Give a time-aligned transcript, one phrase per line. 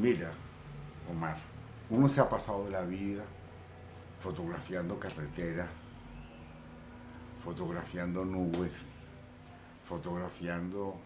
[0.00, 0.32] Mira,
[1.10, 1.36] Omar,
[1.90, 3.22] uno se ha pasado la vida
[4.18, 5.68] fotografiando carreteras,
[7.44, 8.72] fotografiando nubes,
[9.84, 10.98] fotografiando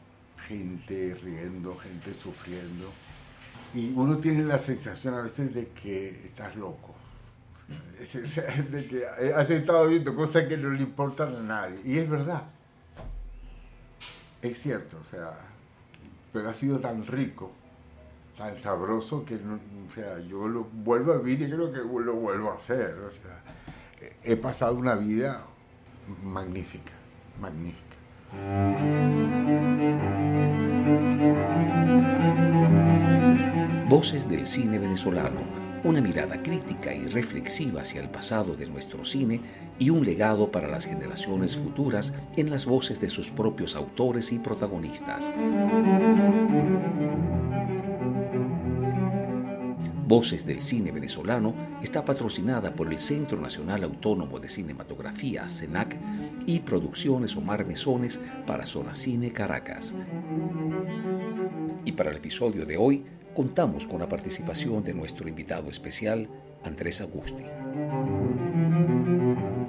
[0.47, 2.89] gente riendo, gente sufriendo.
[3.75, 6.95] Y uno tiene la sensación a veces de que estás loco.
[8.71, 11.81] De que has estado viendo cosas que no le importan a nadie.
[11.85, 12.45] Y es verdad.
[14.41, 15.37] Es cierto, o sea,
[16.33, 17.51] pero ha sido tan rico,
[18.37, 22.51] tan sabroso que o sea, yo lo vuelvo a vivir y creo que lo vuelvo
[22.51, 22.95] a hacer.
[22.99, 23.43] O sea,
[24.23, 25.45] he pasado una vida
[26.23, 26.93] magnífica,
[27.41, 27.95] magnífica.
[33.89, 35.41] Voces del cine venezolano,
[35.85, 39.41] una mirada crítica y reflexiva hacia el pasado de nuestro cine
[39.79, 44.41] y un legado para las generaciones futuras en las voces de sus propios autores y
[44.41, 45.31] protagonistas.
[50.07, 55.97] Voces del Cine Venezolano está patrocinada por el Centro Nacional Autónomo de Cinematografía, CENAC,
[56.45, 59.95] y Producciones Omar Mesones para Zona Cine Caracas.
[61.87, 66.29] Y para el episodio de hoy contamos con la participación de nuestro invitado especial,
[66.65, 67.45] Andrés Agusti.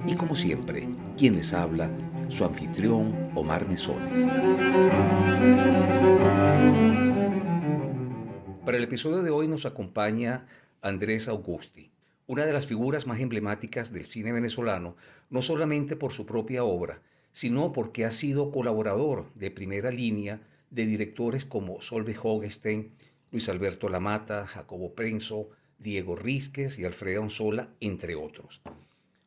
[0.05, 1.89] Y como siempre, quien les habla,
[2.27, 4.27] su anfitrión, Omar Mesones.
[8.65, 10.47] Para el episodio de hoy nos acompaña
[10.81, 11.91] Andrés Augusti,
[12.25, 14.95] una de las figuras más emblemáticas del cine venezolano,
[15.29, 20.87] no solamente por su propia obra, sino porque ha sido colaborador de primera línea de
[20.87, 22.91] directores como Solveig Hogestein,
[23.31, 28.63] Luis Alberto Lamata, Jacobo Prenso, Diego Rizquez y Alfredo Anzola, entre otros.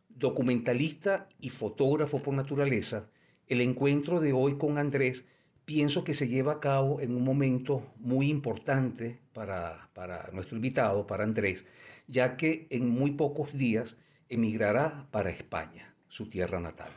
[0.08, 3.08] Documentalista y fotógrafo por naturaleza,
[3.46, 5.26] el encuentro de hoy con Andrés
[5.68, 11.06] pienso que se lleva a cabo en un momento muy importante para, para, nuestro invitado,
[11.06, 11.66] para Andrés,
[12.06, 13.98] ya que en muy pocos días
[14.30, 16.90] emigrará para España, su tierra natal.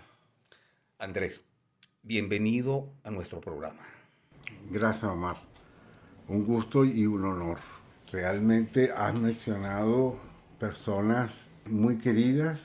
[1.00, 1.44] Andrés,
[2.02, 3.86] bienvenido a nuestro programa.
[4.70, 5.36] Gracias, Omar.
[6.30, 7.58] Un gusto y un honor.
[8.10, 10.18] Realmente has mencionado
[10.58, 11.30] personas
[11.66, 12.62] muy queridas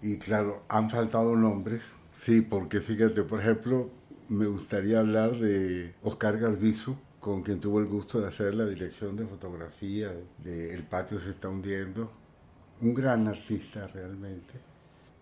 [0.00, 1.82] y claro, han faltado nombres.
[2.14, 3.90] Sí, porque fíjate, por ejemplo,
[4.32, 9.14] me gustaría hablar de Oscar Garbizu, con quien tuvo el gusto de hacer la dirección
[9.14, 10.10] de fotografía
[10.42, 12.10] de El patio se está hundiendo.
[12.80, 14.54] Un gran artista realmente,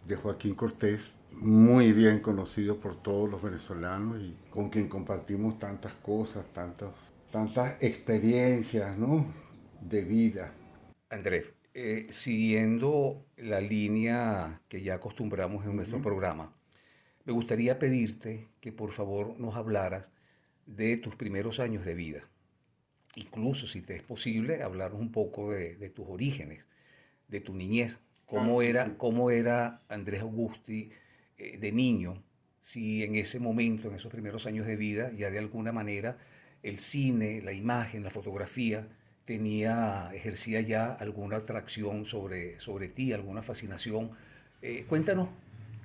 [0.07, 5.93] de Joaquín Cortés, muy bien conocido por todos los venezolanos y con quien compartimos tantas
[5.95, 6.91] cosas, tantas,
[7.33, 9.27] tantas experiencias ¿no?
[9.83, 10.55] de vida.
[11.11, 16.53] Andrés, eh, siguiendo la línea que ya acostumbramos en nuestro programa,
[17.31, 20.11] me gustaría pedirte que por favor nos hablaras
[20.67, 22.29] de tus primeros años de vida.
[23.15, 26.67] Incluso, si te es posible, hablarnos un poco de, tus orígenes,
[27.29, 28.01] de tu niñez.
[28.27, 30.91] ¿Cómo, era, cómo era Andrés Augusti
[31.39, 32.21] eh, de niño?
[32.61, 36.19] Si en ese momento, en esos primeros años de vida, ya de alguna manera
[36.65, 38.89] el cine, la imagen, la fotografía,
[39.25, 44.11] tenía, ejercía ya alguna atracción sobre, sobre ti, alguna fascinación.
[44.63, 45.29] Eh, cuéntanos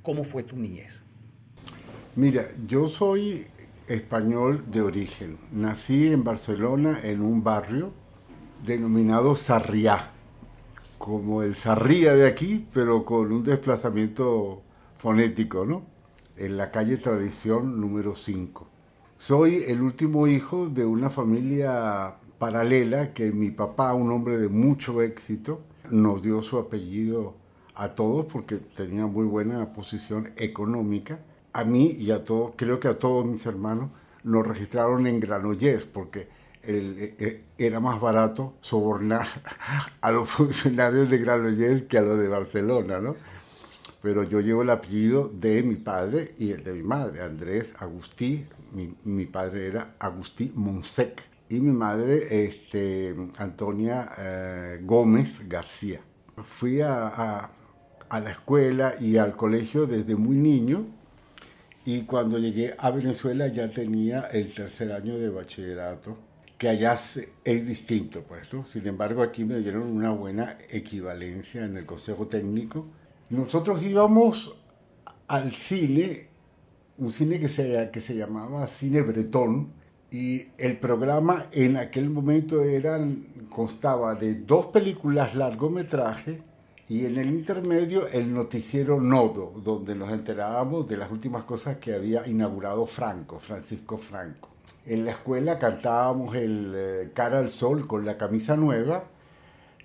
[0.01, 1.03] cómo fue tu niñez.
[2.17, 3.45] Mira, yo soy
[3.89, 5.37] español de origen.
[5.51, 7.91] Nací en Barcelona en un barrio
[8.65, 10.11] denominado Sarriá,
[10.97, 14.61] como el Sarría de aquí, pero con un desplazamiento
[14.95, 15.83] fonético, ¿no?
[16.37, 18.65] En la calle Tradición número 5.
[19.17, 25.01] Soy el último hijo de una familia paralela que mi papá, un hombre de mucho
[25.01, 25.59] éxito,
[25.91, 27.33] nos dio su apellido
[27.75, 31.19] a todos porque tenía muy buena posición económica
[31.55, 33.89] a mí y a todos, creo que a todos mis hermanos,
[34.25, 36.27] nos registraron en Granollers porque
[36.63, 39.25] eh, eh, era más barato sobornar
[40.01, 43.15] a los funcionarios de Granollers que a los de Barcelona, ¿no?
[44.01, 48.45] Pero yo llevo el apellido de mi padre y el de mi madre, Andrés Agustí,
[48.73, 56.01] mi, padre era Agustí Monsec y mi madre este, Antonia eh, Gómez García.
[56.43, 57.49] Fui a,
[58.09, 60.85] a la escuela y al colegio desde muy niño
[61.85, 66.17] y cuando llegué a Venezuela ya tenía el tercer año de bachillerato,
[66.57, 66.97] que allá
[67.43, 68.63] es distinto, pues, ¿no?
[68.63, 72.87] Sin embargo, aquí me dieron una buena equivalencia en el Consejo Técnico.
[73.29, 74.57] Nosotros íbamos
[75.27, 76.27] al cine,
[76.97, 79.73] un cine que se, llamaba Cine Bretón,
[80.09, 86.41] y el programa en aquel momento eran, constaba de dos películas largometraje
[86.87, 91.95] y en el intermedio el noticiero Nodo, donde nos enterábamos de las últimas cosas que
[91.95, 94.49] había inaugurado Franco, Francisco Franco.
[94.85, 99.05] En la escuela cantábamos el eh, Cara al Sol con la camisa nueva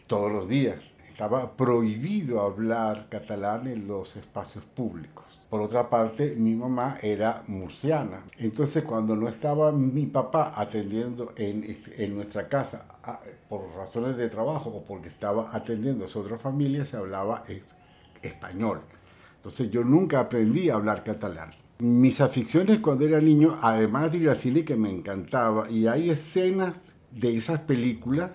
[0.07, 0.77] todos los días.
[1.09, 5.25] Estaba prohibido hablar catalán en los espacios públicos.
[5.49, 8.25] Por otra parte, mi mamá era murciana.
[8.39, 12.85] Entonces, cuando no estaba mi papá atendiendo en, este, en nuestra casa
[13.49, 17.43] por razones de trabajo o porque estaba atendiendo a su otra familia, se hablaba
[18.23, 18.81] español.
[19.37, 21.55] Entonces, yo nunca aprendí a hablar catalán.
[21.79, 26.11] Mis aficiones cuando era niño, además de ir al cine que me encantaba, y hay
[26.11, 26.77] escenas
[27.11, 28.31] de esas películas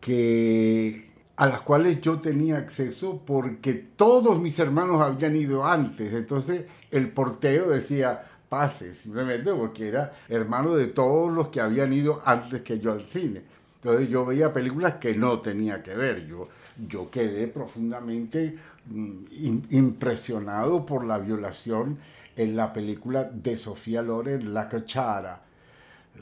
[0.00, 6.12] que a las cuales yo tenía acceso porque todos mis hermanos habían ido antes.
[6.12, 12.20] Entonces el portero decía, pase, simplemente porque era hermano de todos los que habían ido
[12.26, 13.42] antes que yo al cine.
[13.82, 16.26] Entonces yo veía películas que no tenía que ver.
[16.26, 16.48] Yo,
[16.88, 18.56] yo quedé profundamente
[18.86, 19.24] mm,
[19.70, 21.98] impresionado por la violación
[22.36, 25.42] en la película de Sofía Loren, La Cachara.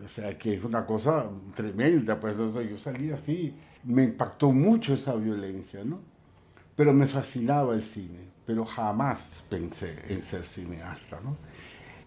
[0.05, 2.21] O sea, que es una cosa tremenda.
[2.21, 6.01] Pues entonces yo salí así me impactó mucho esa violencia, ¿no?
[6.77, 11.37] Pero me fascinaba el cine, pero jamás pensé en ser cineasta, ¿no?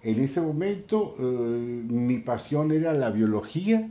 [0.03, 3.87] En ese momento eh, mi pasión era la biología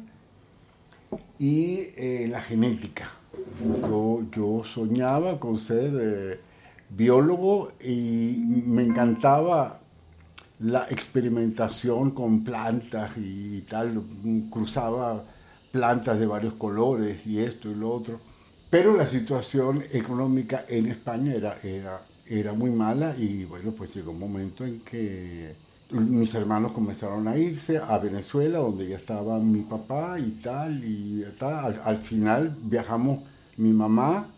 [1.39, 3.11] y eh, la genética.
[3.83, 6.41] Yo, yo, soñaba con ser eh,
[6.91, 9.81] biólogo y me encantaba
[10.61, 14.03] la experimentación con plantas y tal.
[14.51, 15.25] Cruzaba
[15.73, 18.21] plantas de varios colores y esto y lo otro.
[18.69, 24.13] Pero la situación económica en España era, era, era muy mala y bueno, pues llegó
[24.13, 25.55] un momento en que
[25.93, 31.25] mis hermanos comenzaron a irse a Venezuela, donde ya estaba mi papá y tal, y
[31.39, 31.81] tal.
[31.85, 33.21] Al, final viajamos
[33.57, 34.29] mi mamá,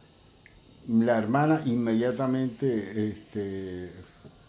[0.88, 3.90] la hermana inmediatamente este,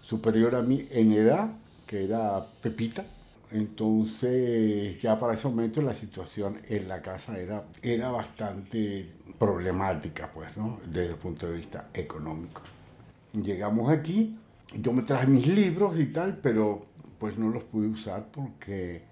[0.01, 1.49] superior a mí en edad,
[1.85, 3.05] que era Pepita,
[3.53, 9.07] entonces, ya para ese momento la situación en la casa era, era bastante
[9.37, 10.79] problemática, pues, ¿no?
[10.87, 12.63] Desde el punto de vista económico.
[13.33, 14.35] Llegamos aquí,
[14.75, 16.87] yo me traje mis libros y tal, pero
[17.19, 19.03] pues no los pude usar porque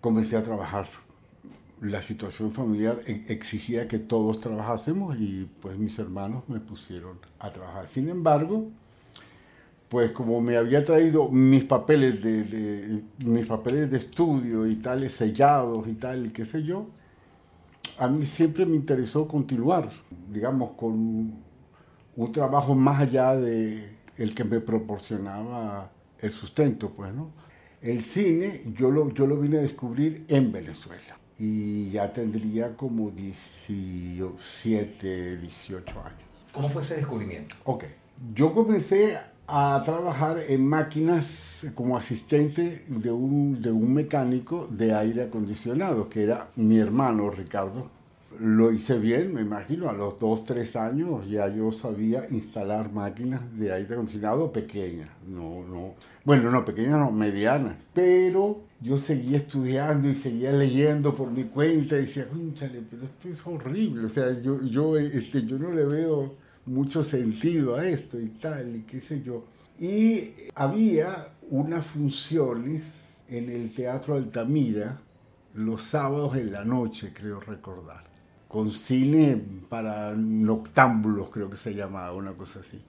[0.00, 0.88] comencé a trabajar.
[1.80, 7.52] La situación familiar e-, exigía que todos trabajásemos y pues mis hermanos me pusieron a
[7.52, 7.86] trabajar.
[7.86, 8.68] Sin embargo,
[9.92, 15.86] pues como me había traído mis papeles de, mis papeles de estudio y tales sellados
[15.86, 16.86] y tal qué sé yo,
[17.98, 19.92] a mí siempre me interesó continuar,
[20.32, 21.42] digamos, con
[22.16, 25.91] un trabajo más allá de el que me proporcionaba
[26.22, 27.30] el sustento, pues, ¿no?
[27.80, 33.10] El cine yo lo, yo lo vine a descubrir en Venezuela y ya tendría como
[33.10, 36.20] 17, 18 años.
[36.52, 37.56] ¿Cómo fue ese descubrimiento?
[37.64, 37.84] Ok,
[38.34, 45.24] yo comencé a trabajar en máquinas como asistente de un, de un mecánico de aire
[45.24, 47.90] acondicionado, que era mi hermano Ricardo.
[48.40, 53.40] Lo hice bien, me imagino, a los dos, tres años ya yo sabía instalar máquinas
[53.58, 55.94] de aire acondicionado pequeñas, no, no,
[56.24, 61.96] bueno, no pequeñas, no, medianas, pero yo seguía estudiando y seguía leyendo por mi cuenta
[61.96, 62.26] y decía,
[62.90, 66.34] pero esto es horrible, o sea, yo, yo, este, yo no le veo
[66.66, 69.44] mucho sentido a esto y tal, y qué sé yo.
[69.78, 72.82] Y había unas funciones
[73.28, 75.00] en el Teatro Altamira
[75.54, 78.04] los sábados en la noche, creo recordar,
[78.52, 82.82] con cine para noctámbulos, creo que se llamaba, una cosa así.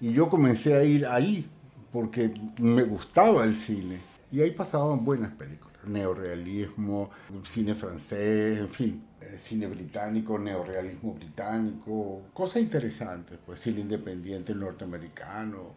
[0.00, 1.46] Y yo comencé a ir ahí
[1.92, 3.98] porque me gustaba el cine.
[4.32, 7.10] Y ahí pasaban buenas películas, neorealismo,
[7.44, 9.02] cine francés, en fin.
[9.20, 15.74] Eh, cine británico, neorealismo británico, cosas interesantes, pues cine independiente norteamericano,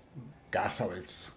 [0.50, 1.34] Casabets,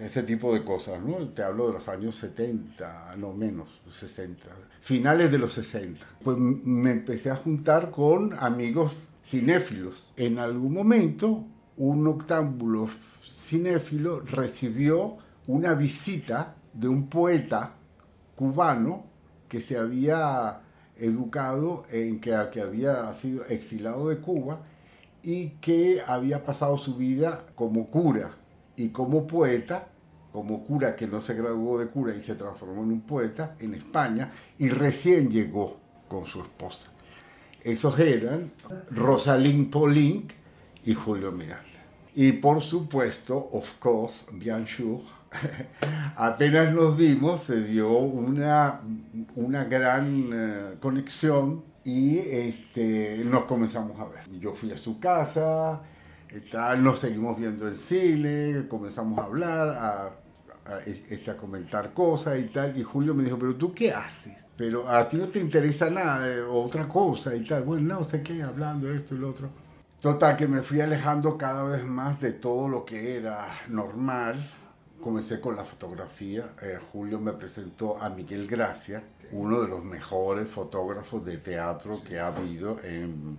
[0.00, 1.28] ese tipo de cosas, ¿no?
[1.28, 4.44] Te hablo de los años 70, no menos, 60,
[4.80, 6.04] finales de los 60.
[6.22, 8.92] Pues me empecé a juntar con amigos
[9.24, 10.12] cinéfilos.
[10.16, 11.44] En algún momento,
[11.76, 12.88] un octámbulo
[13.32, 15.16] cinéfilo recibió
[15.46, 17.74] una visita de un poeta
[18.34, 19.04] cubano
[19.48, 20.60] que se había
[20.96, 24.60] educado en que, que había sido exilado de Cuba
[25.22, 28.32] y que había pasado su vida como cura
[28.78, 29.88] y como poeta,
[30.32, 33.74] como cura que no se graduó de cura y se transformó en un poeta en
[33.74, 36.88] España y recién llegó con su esposa.
[37.62, 38.52] Esos eran
[38.90, 40.28] Rosalind Pauling
[40.84, 41.64] y Julio Miranda.
[42.14, 45.00] Y por supuesto, of course, bien sûr,
[46.16, 48.80] apenas nos vimos, se dio una,
[49.36, 54.28] una gran eh, conexión y este, nos comenzamos a ver.
[54.40, 55.80] Yo fui a su casa,
[56.50, 60.06] tal, nos seguimos viendo en cine, comenzamos a hablar, a,
[60.66, 62.78] a, este, a comentar cosas y tal.
[62.78, 64.46] Y Julio me dijo, pero tú qué haces?
[64.56, 67.62] Pero a ti no te interesa nada, eh, otra cosa y tal.
[67.62, 69.48] Bueno, no sé qué, hablando esto y lo otro.
[70.00, 74.38] Total, que me fui alejando cada vez más de todo lo que era normal.
[75.00, 76.50] Comencé con la fotografía.
[76.62, 82.18] Eh, Julio me presentó a Miguel Gracia, uno de los mejores fotógrafos de teatro que
[82.18, 83.38] ha habido en,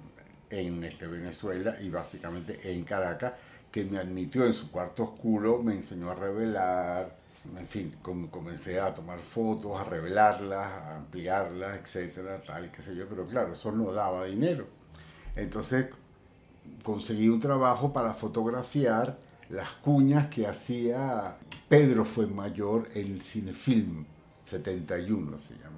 [0.50, 3.34] en este Venezuela y básicamente en Caracas
[3.72, 7.15] que me admitió en su cuarto oscuro, me enseñó a revelar,
[7.58, 13.08] en fin, comencé a tomar fotos, a revelarlas, a ampliarlas, etcétera, tal, qué sé yo,
[13.08, 14.68] pero claro, eso no daba dinero.
[15.36, 15.88] Entonces
[16.84, 19.18] conseguí un trabajo para fotografiar
[19.50, 21.38] las cuñas que hacía
[21.68, 24.06] Pedro fue mayor en Cinefilm
[24.46, 25.69] 71 se llamaba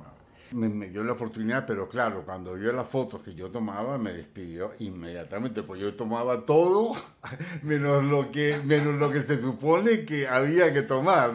[0.54, 4.72] me, dio la oportunidad, pero claro, cuando vio las fotos que yo tomaba, me despidió
[4.80, 6.94] inmediatamente, pues yo tomaba todo,
[7.64, 11.34] menos lo que, menos lo que se supone que había que tomar.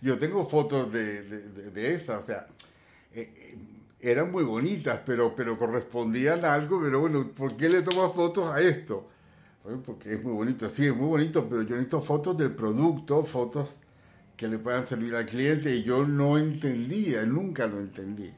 [0.00, 2.46] Yo tengo fotos de, de, de, esas, o sea,
[3.12, 3.58] eh, eh,
[4.00, 8.50] eran muy bonitas, pero, pero correspondían a algo, pero bueno, ¿por qué le tomas fotos
[8.50, 9.08] a esto?
[9.84, 13.76] porque es muy bonito, sí, es muy bonito, pero yo necesito fotos del producto, fotos
[14.34, 18.32] que le puedan servir al cliente y yo no entendía, nunca lo entendí.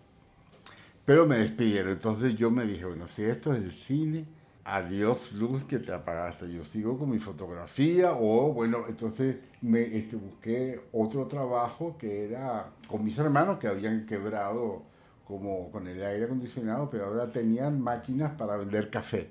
[1.10, 1.90] Pero me despidieron.
[1.90, 4.26] Entonces yo me dije, bueno, si esto es el cine,
[4.62, 6.48] adiós luz que te apagaste.
[6.52, 12.70] Yo sigo con mi fotografía o bueno, entonces me este, busqué otro trabajo que era
[12.86, 14.84] con mis hermanos que habían quebrado
[15.26, 19.30] como con el aire acondicionado, pero ahora tenían máquinas para vender café.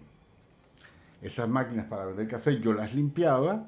[1.21, 3.67] Esas máquinas para vender café yo las limpiaba,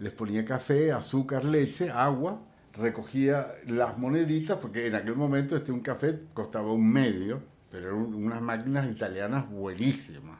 [0.00, 2.40] les ponía café, azúcar, leche, agua
[2.76, 7.40] recogía las moneditas, porque en aquel momento este un café costaba un medio,
[7.70, 10.38] pero eran unas máquinas italianas buenísimas.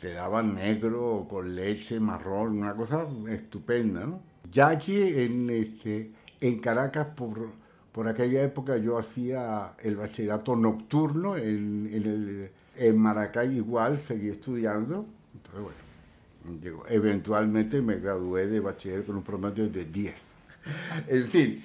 [0.00, 4.20] Te daban negro con leche, marrón, una cosa estupenda, ¿no?
[4.50, 6.10] Ya aquí en, este,
[6.40, 7.50] en Caracas, por,
[7.92, 14.30] por aquella época, yo hacía el bachillerato nocturno, en, en, el, en Maracay igual seguí
[14.30, 15.04] estudiando.
[15.34, 20.39] Entonces, bueno, eventualmente me gradué de bachiller con un promedio de 10
[21.08, 21.62] en fin,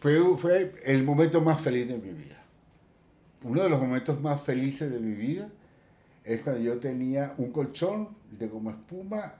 [0.00, 2.42] fue, fue el momento más feliz de mi vida.
[3.42, 5.48] Uno de los momentos más felices de mi vida
[6.24, 9.34] es cuando yo tenía un colchón de goma espuma,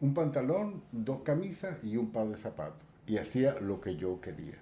[0.00, 2.82] un pantalón, dos camisas y un par de zapatos.
[3.06, 4.58] Y hacía lo que yo quería.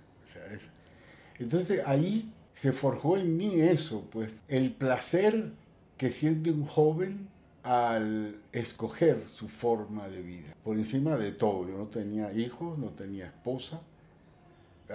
[1.39, 5.53] Entonces ahí se forjó en mí eso, pues el placer
[5.97, 7.29] que siente un joven
[7.63, 11.69] al escoger su forma de vida, por encima de todo.
[11.69, 13.81] Yo no tenía hijos, no tenía esposa,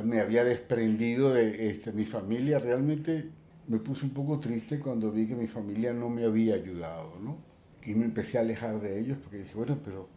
[0.03, 2.59] me había desprendido de este, mi familia.
[2.59, 3.29] Realmente
[3.67, 7.37] me puse un poco triste cuando vi que mi familia no me había ayudado, ¿no?
[7.85, 10.07] Y me empecé a alejar de ellos porque dije, bueno, pero,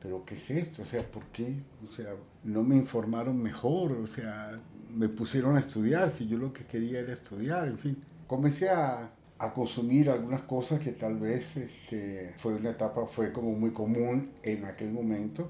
[0.00, 0.82] pero ¿qué es esto?
[0.82, 1.54] O sea, ¿por qué?
[1.88, 4.58] O sea, no me informaron mejor, o sea,
[4.94, 7.96] me pusieron a estudiar si yo lo que quería era estudiar, en fin.
[8.26, 13.52] Comencé a, a consumir algunas cosas que tal vez este, fue una etapa, fue como
[13.52, 15.48] muy común en aquel momento.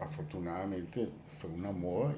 [0.00, 2.14] Afortunadamente fue una moda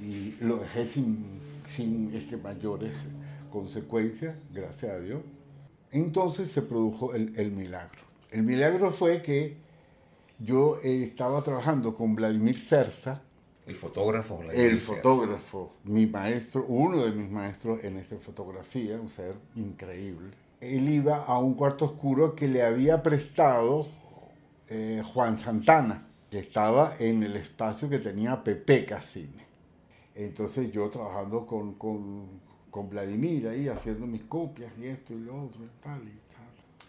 [0.00, 1.24] y lo dejé sin,
[1.64, 2.92] sin este, mayores
[3.50, 5.22] consecuencias, gracias a Dios.
[5.92, 8.00] Entonces se produjo el, el milagro.
[8.30, 9.56] El milagro fue que
[10.38, 13.22] yo eh, estaba trabajando con Vladimir Cerza,
[13.66, 14.42] el fotógrafo.
[14.52, 20.30] el fotógrafo, mi maestro, uno de mis maestros en esta fotografía, un ser increíble.
[20.60, 23.86] Él iba a un cuarto oscuro que le había prestado
[24.68, 29.46] eh, Juan Santana, que estaba en el espacio que tenía Pepe Casine.
[30.14, 32.26] Entonces yo trabajando con, con,
[32.70, 36.48] con, Vladimir ahí, haciendo mis copias y esto y lo otro y tal y tal.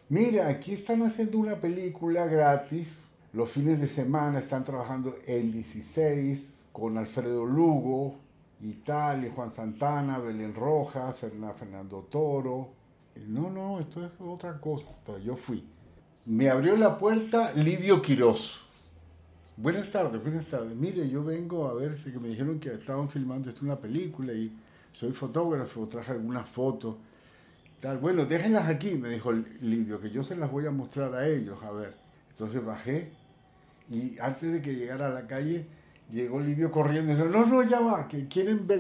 [0.10, 3.00] Mira, aquí están haciendo una película gratis.
[3.32, 8.16] Los fines de semana están trabajando en 16 con Alfredo Lugo
[8.60, 12.72] y tal, y Juan Santana, Belén Rojas, Fernando Toro.
[13.28, 14.90] No, no, esto es otra cosa.
[15.24, 15.64] Yo fui.
[16.26, 18.60] Me abrió la puerta Livio Quirós.
[19.56, 20.76] Buenas tardes, buenas tardes.
[20.76, 24.52] Mire, yo vengo a ver que me dijeron que estaban filmando una película y
[24.94, 26.96] soy fotógrafo, traje algunas fotos.
[27.80, 28.00] Tal.
[28.00, 31.62] Bueno, déjenlas aquí, me dijo Livio, que yo se las voy a mostrar a ellos,
[31.62, 31.94] a ver.
[32.32, 33.12] Entonces bajé
[33.90, 35.68] y antes de que llegara a la calle,
[36.12, 38.80] Llegó Livio corriendo y dijo, no, no, ya va, que quieren ver,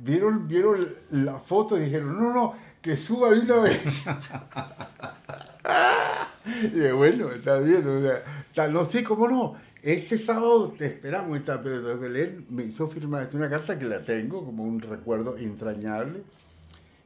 [0.00, 4.04] vieron, vieron la foto y dijeron, no, no, que suba una vez.
[6.62, 9.54] y dije, bueno, está bien, o sea, no sé cómo no.
[9.82, 14.44] Este sábado te esperamos, está Pedro Belén me hizo firmar una carta que la tengo
[14.44, 16.24] como un recuerdo entrañable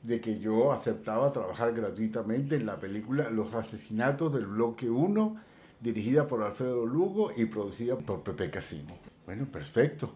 [0.02, 5.36] de que yo aceptaba trabajar gratuitamente en la película Los asesinatos del bloque 1,
[5.80, 9.09] dirigida por Alfredo Lugo y producida por Pepe Casino.
[9.30, 10.12] Bueno, perfecto.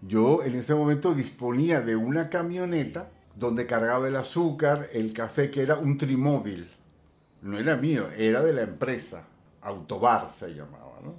[0.00, 5.62] Yo en ese momento disponía de una camioneta donde cargaba el azúcar, el café, que
[5.62, 6.68] era un trimóvil.
[7.40, 9.22] No era mío, era de la empresa.
[9.60, 11.14] Autobar se llamaba, ¿no?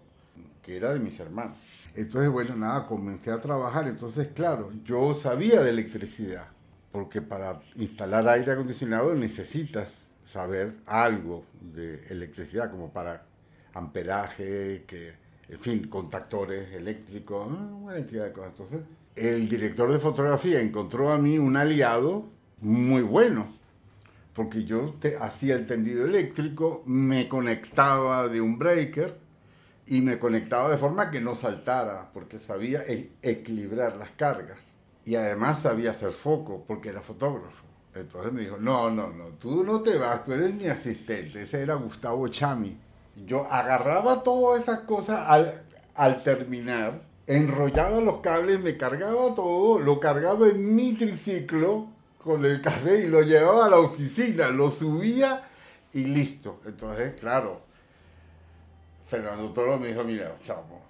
[0.62, 1.58] Que era de mis hermanos.
[1.96, 3.88] Entonces, bueno, nada, comencé a trabajar.
[3.88, 6.48] Entonces, claro, yo sabía de electricidad,
[6.92, 9.94] porque para instalar aire acondicionado necesitas
[10.26, 13.24] saber algo de electricidad, como para
[13.74, 18.52] amperaje, que, en fin, contactores eléctricos, una cantidad de cosas.
[18.52, 18.82] Entonces,
[19.16, 22.26] el director de fotografía encontró a mí un aliado
[22.62, 23.48] muy bueno,
[24.34, 29.18] porque yo te, hacía el tendido eléctrico, me conectaba de un breaker
[29.88, 34.60] y me conectaba de forma que no saltara, porque sabía e, equilibrar las cargas.
[35.04, 37.66] Y además sabía hacer foco, porque era fotógrafo.
[37.96, 41.42] Entonces me dijo, no, no, no, tú no te vas, tú eres mi asistente.
[41.42, 42.78] Ese era Gustavo Chami.
[43.26, 45.64] Yo agarraba todas esas cosas al,
[45.96, 52.62] al terminar, enrollaba los cables, me cargaba todo, lo cargaba en mi triciclo con el
[52.62, 55.48] café y lo llevaba a la oficina, lo subía
[55.94, 56.60] y listo.
[56.66, 57.62] Entonces, claro,
[59.06, 60.84] Fernando Toro me dijo, mira, chamo,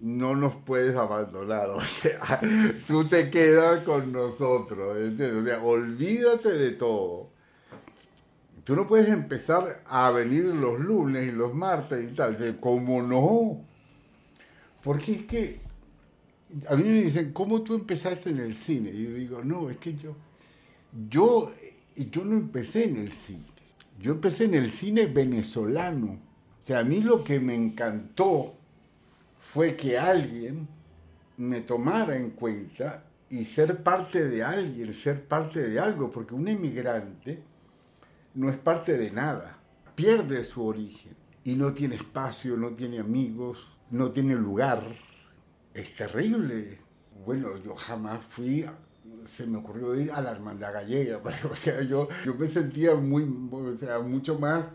[0.00, 2.40] no nos puedes abandonar, o sea,
[2.86, 4.96] tú te quedas con nosotros.
[4.96, 7.33] O sea, olvídate de todo.
[8.64, 12.58] Tú no puedes empezar a venir los lunes y los martes y tal.
[12.60, 13.62] ¿Cómo no?
[14.82, 15.60] Porque es que
[16.68, 18.90] a mí me dicen, ¿cómo tú empezaste en el cine?
[18.90, 20.16] Y yo digo, no, es que yo,
[21.10, 21.52] yo,
[21.94, 23.44] yo no empecé en el cine.
[24.00, 26.18] Yo empecé en el cine venezolano.
[26.58, 28.54] O sea, a mí lo que me encantó
[29.40, 30.66] fue que alguien
[31.36, 36.48] me tomara en cuenta y ser parte de alguien, ser parte de algo, porque un
[36.48, 37.42] emigrante
[38.34, 39.58] no es parte de nada,
[39.94, 44.82] pierde su origen y no tiene espacio, no tiene amigos, no tiene lugar.
[45.72, 46.80] Es terrible.
[47.24, 48.66] Bueno, yo jamás fui,
[49.26, 53.22] se me ocurrió ir a la hermandad gallega, o sea, yo, yo me sentía muy,
[53.50, 54.66] o sea, mucho más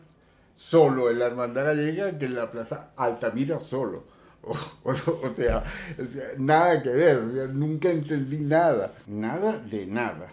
[0.53, 4.03] solo en la hermandad gallega que en la plaza Altamira solo.
[4.83, 5.63] O, sea,
[6.37, 7.21] nada que ver,
[7.53, 10.29] nunca entendí nada, nada de nada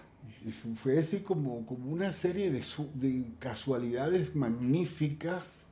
[0.53, 2.63] fue así como, como una serie de,
[2.95, 5.67] de casualidades magníficas,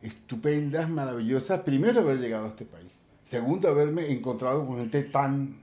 [0.00, 1.60] estupendas, maravillosas.
[1.60, 2.92] Primero, haber llegado a este país.
[3.24, 5.56] Segundo, haberme encontrado con gente tan,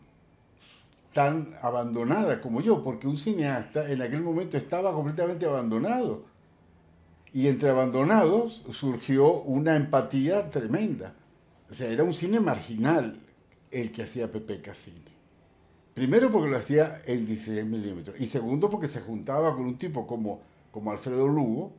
[1.13, 6.25] tan abandonada como yo, porque un cineasta en aquel momento estaba completamente abandonado.
[7.31, 11.13] Y entre abandonados surgió una empatía tremenda.
[11.71, 13.19] O sea, era un cine marginal
[13.71, 15.12] el que hacía Pepe Casini.
[15.93, 18.19] Primero porque lo hacía en 16 milímetros.
[18.19, 21.71] Y segundo porque se juntaba con un tipo como, como Alfredo Lugo,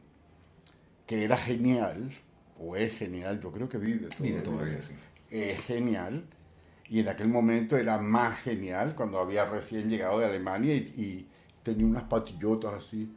[1.07, 2.13] que era genial,
[2.59, 4.43] o es genial, yo creo que vive todavía.
[4.43, 4.95] todavía, sí.
[5.31, 6.25] Es genial.
[6.89, 11.29] Y en aquel momento era más genial cuando había recién llegado de Alemania y,
[11.63, 13.11] tenía unas patillotas así.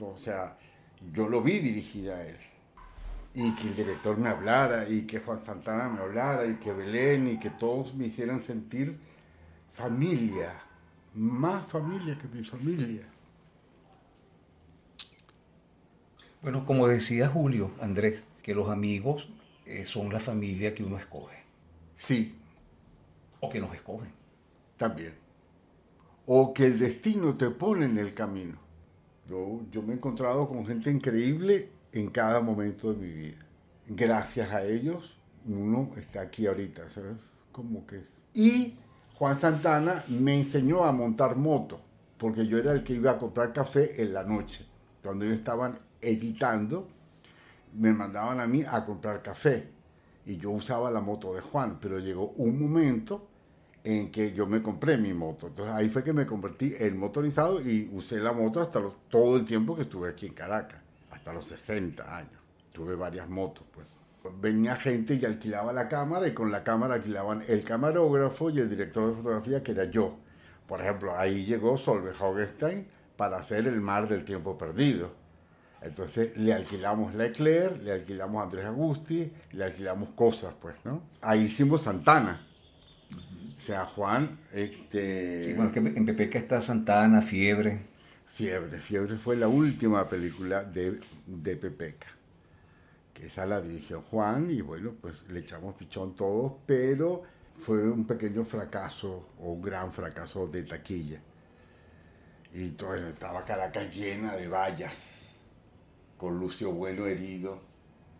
[0.00, 0.56] o sea,
[1.12, 2.36] yo lo vi dirigir a él.
[3.34, 7.28] Y que el director me hablara, y que Juan Santana me hablara, y que Belén,
[7.28, 8.98] y que todos me hicieran sentir
[9.72, 10.54] familia,
[11.14, 13.06] más familia que mi familia.
[16.42, 19.28] Bueno, como decía Julio, Andrés, que los amigos
[19.66, 21.36] eh, son la familia que uno escoge.
[21.96, 22.34] Sí.
[23.40, 24.12] O que nos escogen.
[24.76, 25.14] También.
[26.26, 28.58] O que el destino te pone en el camino.
[29.28, 33.46] Yo, yo me he encontrado con gente increíble en cada momento de mi vida.
[33.86, 37.18] Gracias a ellos, uno está aquí ahorita, ¿sabes?
[37.52, 38.08] Como que es.
[38.32, 38.78] Y
[39.20, 41.78] Juan Santana me enseñó a montar moto,
[42.16, 44.64] porque yo era el que iba a comprar café en la noche.
[45.02, 46.88] Cuando ellos estaban editando,
[47.74, 49.68] me mandaban a mí a comprar café
[50.24, 53.28] y yo usaba la moto de Juan, pero llegó un momento
[53.84, 55.48] en que yo me compré mi moto.
[55.48, 58.80] Entonces ahí fue que me convertí en motorizado y usé la moto hasta
[59.10, 60.80] todo el tiempo que estuve aquí en Caracas,
[61.10, 62.40] hasta los 60 años.
[62.72, 63.99] Tuve varias motos, pues
[64.40, 68.68] venía gente y alquilaba la cámara y con la cámara alquilaban el camarógrafo y el
[68.68, 70.18] director de fotografía que era yo.
[70.66, 75.12] Por ejemplo, ahí llegó Solveig Hogestein para hacer El mar del tiempo perdido.
[75.82, 81.02] Entonces le alquilamos la Eclair, le alquilamos a Andrés Agusti, le alquilamos cosas, pues, ¿no?
[81.22, 82.46] Ahí hicimos Santana.
[83.56, 85.42] O sea, Juan, este...
[85.42, 87.86] Sí, bueno, que en Pepeca está Santana, Fiebre.
[88.26, 92.19] Fiebre, Fiebre fue la última película de, de Pepeca
[93.16, 97.22] esa la dirigió Juan y bueno, pues le echamos pichón todos, pero
[97.58, 101.20] fue un pequeño fracaso o un gran fracaso de taquilla.
[102.52, 105.34] Y todo, estaba Caracas llena de vallas,
[106.16, 107.60] con Lucio Bueno herido,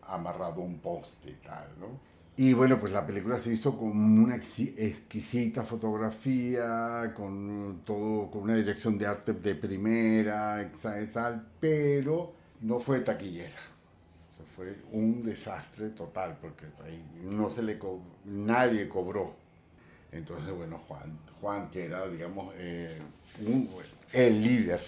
[0.03, 2.11] amarrado a un poste y tal, ¿no?
[2.37, 8.55] Y bueno, pues la película se hizo con una exquisita fotografía, con todo, con una
[8.55, 10.73] dirección de arte de primera,
[11.13, 13.57] tal, pero no fue taquillera.
[14.61, 17.79] Fue un desastre total, porque ahí no se le
[18.27, 19.35] nadie cobró.
[20.13, 22.99] Entonces, bueno, Juan, Juan que era, digamos, eh,
[24.13, 24.83] el líder,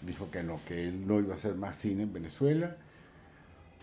[0.00, 2.74] dijo que no, que él no iba a hacer más cine en Venezuela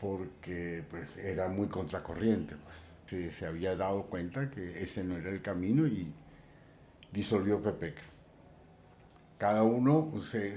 [0.02, 2.56] porque pues era muy contracorriente.
[2.56, 3.36] Pues.
[3.36, 6.12] Se, había dado cuenta que ese no era el camino y
[7.14, 8.02] disolvió Pepeca.
[9.38, 10.56] Cada uno se,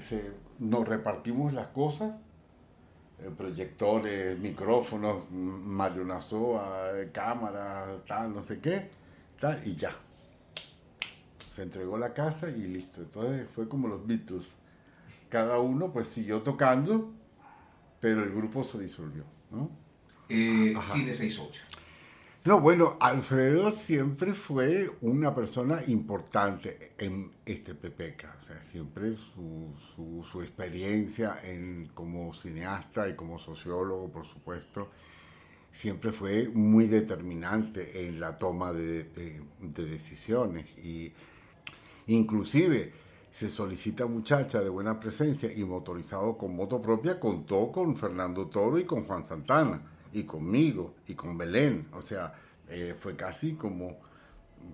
[0.57, 2.17] nos repartimos las cosas,
[3.37, 8.89] proyectores, micrófonos, marionazoa, cámara, tal, no sé qué,
[9.39, 9.95] tal, y ya.
[11.53, 13.01] Se entregó la casa y listo.
[13.01, 14.55] Entonces fue como los Beatles.
[15.29, 17.11] Cada uno pues siguió tocando
[18.01, 19.23] pero el grupo se disolvió.
[19.51, 19.69] ¿no?
[20.27, 21.63] Eh, Cine 68.
[22.43, 28.25] No, bueno, Alfredo siempre fue una persona importante en este PPK.
[28.39, 29.71] O sea, siempre su,
[30.23, 34.89] su, experiencia en, como cineasta y como sociólogo, por supuesto,
[35.71, 40.65] siempre fue muy determinante en la toma de, de, de decisiones.
[40.79, 41.13] Y
[42.07, 42.91] inclusive
[43.29, 48.79] se solicita muchacha de buena presencia y motorizado con moto propia, contó con Fernando Toro
[48.79, 51.87] y con Juan Santana, y conmigo, y con Belén.
[51.93, 52.33] O sea,
[52.69, 53.99] eh, fue casi como,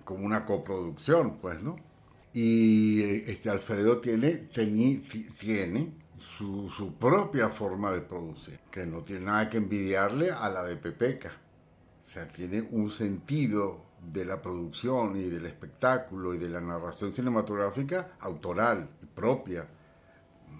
[0.04, 1.76] como una coproducción, pues, ¿no?
[2.32, 4.48] Y eh, este Alfredo tiene,
[5.38, 10.64] tiene su, su, propia forma de producir, que no tiene nada que envidiarle a la
[10.64, 11.32] de Pepeca.
[12.04, 17.12] O sea, tiene un sentido de la producción y del espectáculo y de la narración
[17.12, 19.66] cinematográfica autoral, propia,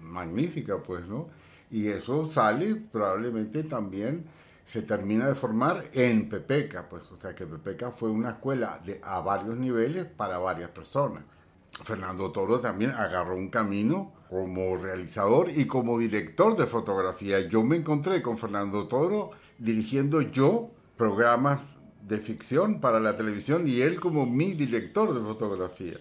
[0.01, 1.27] magnífica, pues, ¿no?
[1.71, 4.25] Y eso sale probablemente también
[4.69, 9.01] se termina de formar en Pepeca, pues, o sea que Pepeca fue una escuela de,
[9.03, 11.23] a varios niveles para varias personas.
[11.83, 17.39] Fernando Toro también agarró un camino como realizador y como director de fotografía.
[17.39, 21.61] Yo me encontré con Fernando Toro dirigiendo yo programas
[22.03, 25.97] de ficción para la televisión y él como mi director de fotografía.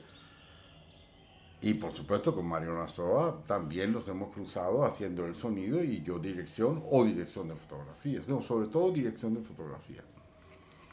[1.60, 6.18] Y por supuesto con Mario Nazoa también nos hemos cruzado haciendo el sonido y yo
[6.18, 10.02] dirección o dirección de fotografías, no, sobre todo dirección de fotografía.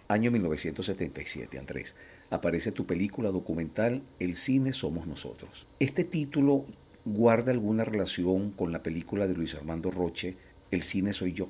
[0.07, 1.95] Año 1977, Andrés.
[2.31, 5.67] Aparece tu película documental El cine somos nosotros.
[5.79, 6.65] Este título
[7.05, 10.35] guarda alguna relación con la película de Luis Armando Roche,
[10.71, 11.47] El cine soy yo.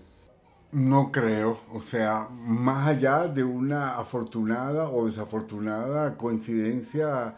[0.73, 7.35] No creo, o sea, más allá de una afortunada o desafortunada coincidencia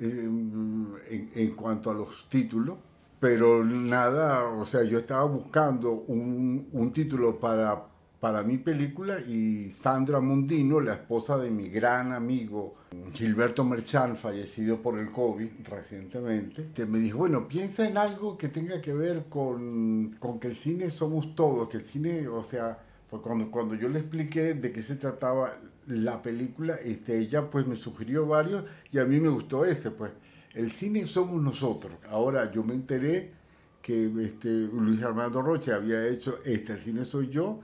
[0.00, 2.78] eh, en, cuanto a los títulos,
[3.20, 7.84] pero nada, o sea, yo estaba buscando un, un título para,
[8.20, 12.76] para mi película y Sandra Mundino, la esposa de mi gran amigo
[13.12, 18.80] Gilberto Merchán, fallecido por el COVID recientemente, me dijo, bueno, piensa en algo que tenga
[18.80, 22.78] que ver con, con que el cine somos todos, que el cine, o sea,
[23.10, 27.66] pues cuando, cuando yo le expliqué de qué se trataba la película, este, ella pues
[27.66, 30.12] me sugirió varios y a mí me gustó ese, pues
[30.54, 31.94] el cine somos nosotros.
[32.10, 33.32] Ahora yo me enteré
[33.80, 37.60] que este, Luis Armando Roche había hecho este, el cine soy yo,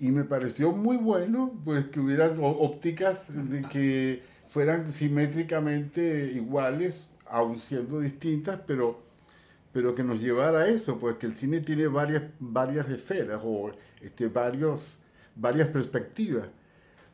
[0.00, 3.26] y me pareció muy bueno pues que hubieran ópticas
[3.70, 9.00] que fueran simétricamente iguales, aun siendo distintas, pero,
[9.72, 13.40] pero que nos llevara a eso, pues que el cine tiene varias, varias esferas
[14.00, 14.98] este, varios,
[15.34, 16.48] varias perspectivas.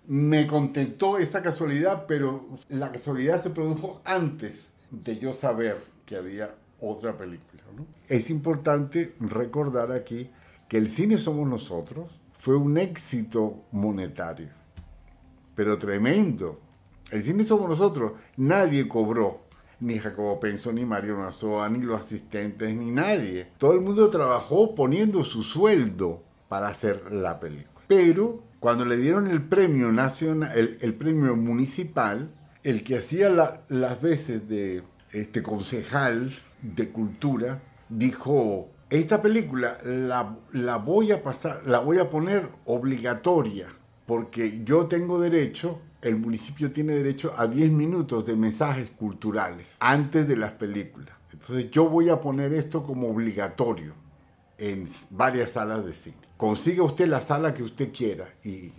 [0.06, 6.54] Me contentó esa casualidad, pero la casualidad se produjo antes de yo saber que había
[6.80, 7.62] otra película.
[8.08, 10.30] Es importante recordar aquí
[10.68, 14.50] que el cine somos nosotros fue un éxito monetario,
[15.54, 16.60] pero tremendo.
[17.10, 18.12] El cine somos nosotros.
[18.36, 19.44] Nadie cobró.
[19.80, 23.48] Ni Jacobo Penso, ni Mario Nazoa, ni los asistentes, ni nadie.
[23.58, 26.22] Todo el mundo trabajó poniendo su sueldo
[26.54, 27.84] para hacer la película.
[27.88, 32.30] Pero cuando le dieron el premio nacional, el, premio municipal,
[32.62, 33.28] el que hacía
[33.68, 41.62] las veces de este concejal de cultura dijo esta película la, la, voy a pasar,
[41.66, 43.66] la voy a poner obligatoria
[44.06, 50.28] porque yo tengo derecho el municipio tiene derecho a 10 minutos de mensajes culturales antes
[50.28, 51.16] de las películas.
[51.32, 54.03] Entonces yo voy a poner esto como obligatorio
[54.58, 56.16] en varias salas de cine.
[56.36, 58.72] Consiga usted la sala que usted quiera y,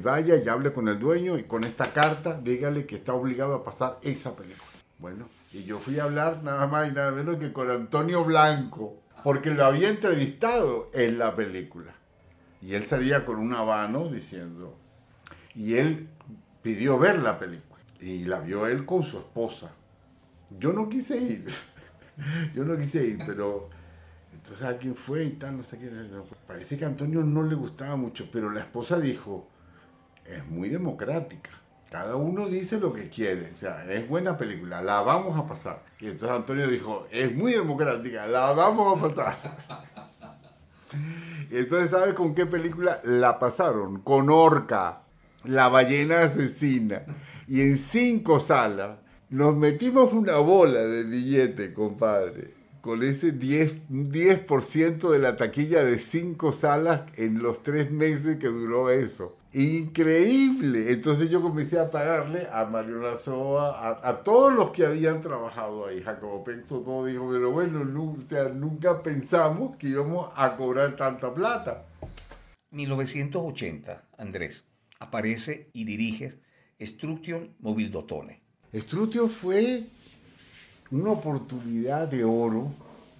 [0.00, 3.64] vaya y hable con el dueño y con esta carta dígale que está obligado a
[3.64, 4.70] pasar esa película.
[4.98, 8.96] Bueno, y yo fui a hablar nada más y nada menos que con Antonio Blanco,
[9.24, 11.94] porque lo había entrevistado en la película.
[12.62, 14.76] Y él salía con un habano diciendo,
[15.54, 16.08] y él
[16.62, 19.72] pidió ver la película y la vio él con su esposa.
[20.58, 21.46] Yo no quise ir,
[22.54, 23.70] yo no quise ir, pero
[24.42, 25.90] entonces alguien fue y tal, no sé qué.
[26.46, 29.46] Parece que Antonio no le gustaba mucho, pero la esposa dijo,
[30.24, 31.50] es muy democrática.
[31.90, 35.82] Cada uno dice lo que quiere, o sea, es buena película, la vamos a pasar.
[35.98, 39.36] Y entonces Antonio dijo, es muy democrática, la vamos a pasar.
[41.52, 44.00] Y entonces, ¿sabes con qué película la pasaron?
[44.00, 45.02] Con Orca,
[45.44, 47.02] la ballena asesina.
[47.46, 48.98] Y en cinco salas
[49.28, 55.98] nos metimos una bola de billete, compadre con ese 10%, 10 de la taquilla de
[55.98, 59.36] cinco salas en los tres meses que duró eso.
[59.52, 60.92] Increíble.
[60.92, 66.02] Entonces yo comencé a pagarle a Mario Lazoa, a, todos los que habían trabajado ahí.
[66.02, 71.84] Jacobo Penso todo dijo, pero bueno, nunca, nunca pensamos que íbamos a cobrar tanta plata.
[72.70, 74.66] 1980, Andrés,
[75.00, 76.38] aparece y dirige
[76.80, 78.40] Struction Mobildotone.
[78.72, 79.86] Struction fue
[80.90, 82.72] una oportunidad de oro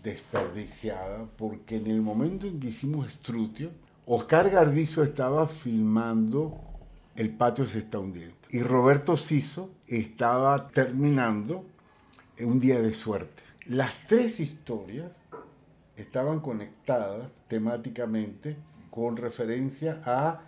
[0.03, 3.71] desperdiciada porque en el momento en que hicimos Strutio,
[4.07, 6.59] Oscar Garbizo estaba filmando
[7.15, 11.65] El patio se está hundiendo y Roberto Siso estaba terminando
[12.41, 13.43] Un día de suerte.
[13.67, 15.13] Las tres historias
[15.97, 18.57] estaban conectadas temáticamente
[18.91, 20.41] con referencia a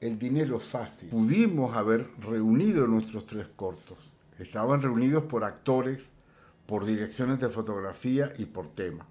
[0.00, 1.08] el dinero fácil.
[1.08, 3.98] Pudimos haber reunido nuestros tres cortos.
[4.38, 6.13] Estaban reunidos por actores
[6.66, 9.06] por direcciones de fotografía y por tema.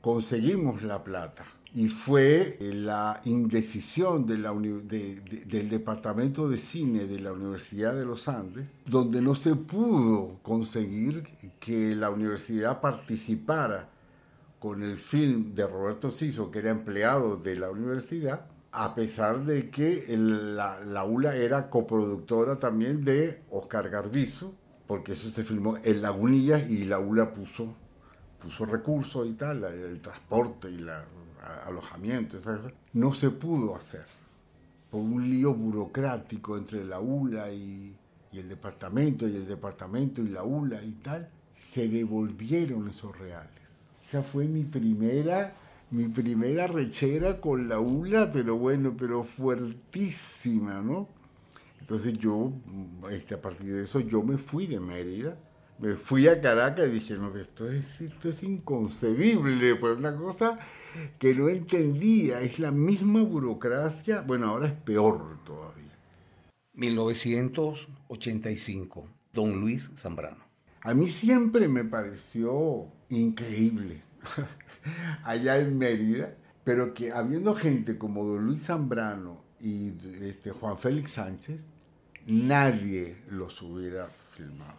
[0.00, 8.04] Conseguimos la plata y fue la indecisión del Departamento de Cine de la Universidad de
[8.04, 11.24] los Andes, donde no se pudo conseguir
[11.60, 13.88] que la universidad participara
[14.58, 19.70] con el film de Roberto Siso, que era empleado de la universidad, a pesar de
[19.70, 24.54] que la, la ULA era coproductora también de Oscar Garbizo,
[24.90, 27.76] porque eso se filmó en Lagunilla y la ULA puso,
[28.42, 30.90] puso recursos y tal, el transporte y el
[31.64, 32.38] alojamiento,
[32.94, 34.04] no se pudo hacer
[34.90, 37.94] por un lío burocrático entre la ULA y,
[38.32, 43.62] y el departamento y el departamento y la ULA y tal, se devolvieron esos reales.
[44.04, 45.54] Esa fue mi primera,
[45.92, 51.19] mi primera rechera con la ULA, pero bueno, pero fuertísima, ¿no?
[51.90, 52.52] Entonces yo,
[53.10, 55.36] este, a partir de eso, yo me fui de Mérida,
[55.80, 60.56] me fui a Caracas y dije, no, esto es, esto es inconcebible, pues una cosa
[61.18, 65.98] que no entendía, es la misma burocracia, bueno, ahora es peor todavía.
[66.74, 70.44] 1985, Don Luis Zambrano.
[70.82, 74.04] A mí siempre me pareció increíble
[75.24, 79.88] allá en Mérida, pero que habiendo gente como Don Luis Zambrano y
[80.22, 81.66] este, Juan Félix Sánchez,
[82.26, 84.78] nadie los hubiera filmado.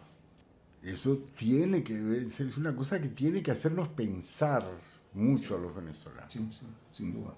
[0.82, 4.66] Eso tiene que ver, es una cosa que tiene que hacernos pensar
[5.14, 6.32] mucho a los venezolanos.
[6.32, 6.48] Sí,
[6.90, 7.34] sin duda.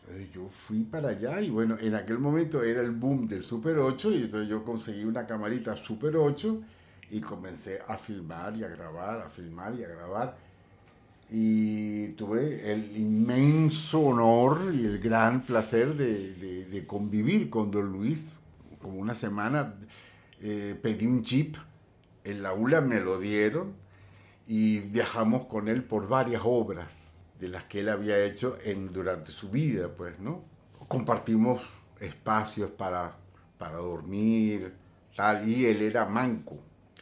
[0.00, 3.78] Entonces yo fui para allá y bueno, en aquel momento era el boom del Super
[3.78, 6.60] 8 y entonces yo conseguí una camarita Super 8
[7.10, 10.36] y comencé a filmar y a grabar, a filmar y a grabar.
[11.30, 17.90] Y tuve el inmenso honor y el gran placer de, de, de convivir con Don
[17.90, 18.38] Luis
[18.82, 19.76] como una semana,
[20.40, 21.56] eh, pedí un jeep,
[22.24, 23.74] en la ULA me lo dieron
[24.46, 29.32] y viajamos con él por varias obras de las que él había hecho en, durante
[29.32, 30.44] su vida, pues, ¿no?
[30.88, 31.62] Compartimos
[32.00, 33.16] espacios para,
[33.58, 34.74] para dormir,
[35.16, 36.58] tal, y él era manco,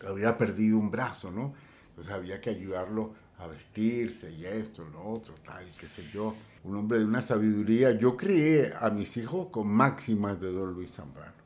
[0.06, 1.54] había perdido un brazo, ¿no?
[1.88, 6.34] Entonces había que ayudarlo a vestirse y esto, lo otro, tal, qué sé yo.
[6.62, 7.92] Un hombre de una sabiduría.
[7.92, 11.39] Yo crié a mis hijos con máximas de Don Luis Zambrano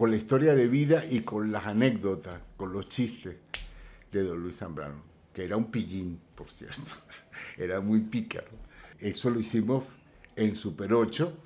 [0.00, 3.36] con la historia de vida y con las anécdotas, con los chistes
[4.10, 6.92] de don Luis Zambrano, que era un pillín, por cierto,
[7.58, 8.48] era muy pícaro.
[8.98, 9.84] Eso lo hicimos
[10.36, 11.36] en Super 8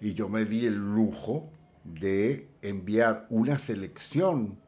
[0.00, 1.50] y yo me di el lujo
[1.82, 4.60] de enviar una selección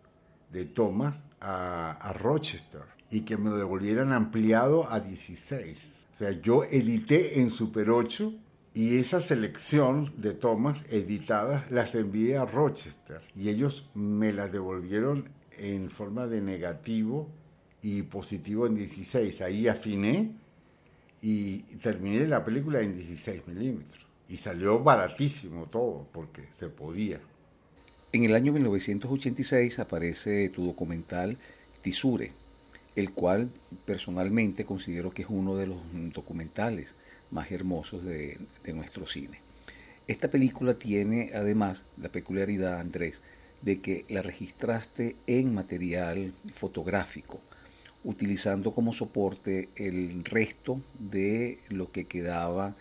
[0.50, 5.78] de tomas a, Rochester y que me lo devolvieran ampliado a 16.
[6.12, 8.34] O sea, yo edité en Super 8
[8.72, 15.28] y esa selección de tomas editadas las envié a Rochester y ellos me las devolvieron
[15.58, 17.28] en forma de negativo
[17.82, 19.40] y positivo en 16.
[19.40, 20.30] Ahí afiné
[21.20, 24.06] y terminé la película en 16 milímetros.
[24.28, 27.18] Y salió baratísimo todo porque se podía.
[28.12, 31.36] En el año 1986 aparece tu documental
[31.82, 32.32] Tisure,
[32.94, 33.50] el cual
[33.84, 35.78] personalmente considero que es uno de los
[36.12, 36.94] documentales
[37.30, 38.38] más hermosos de,
[38.72, 39.38] nuestro cine.
[40.06, 43.20] Esta película tiene además la peculiaridad, Andrés,
[43.62, 47.40] de que la registraste en material fotográfico,
[48.04, 52.74] utilizando como soporte el resto de lo que quedaba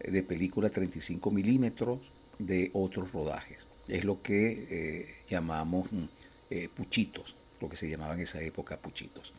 [0.00, 2.00] de película 35 milímetros
[2.38, 3.66] de otros rodajes.
[3.88, 6.04] Es lo que eh, llamamos mm,
[6.50, 9.32] eh, puchitos, lo que se llamaba en esa época puchitos.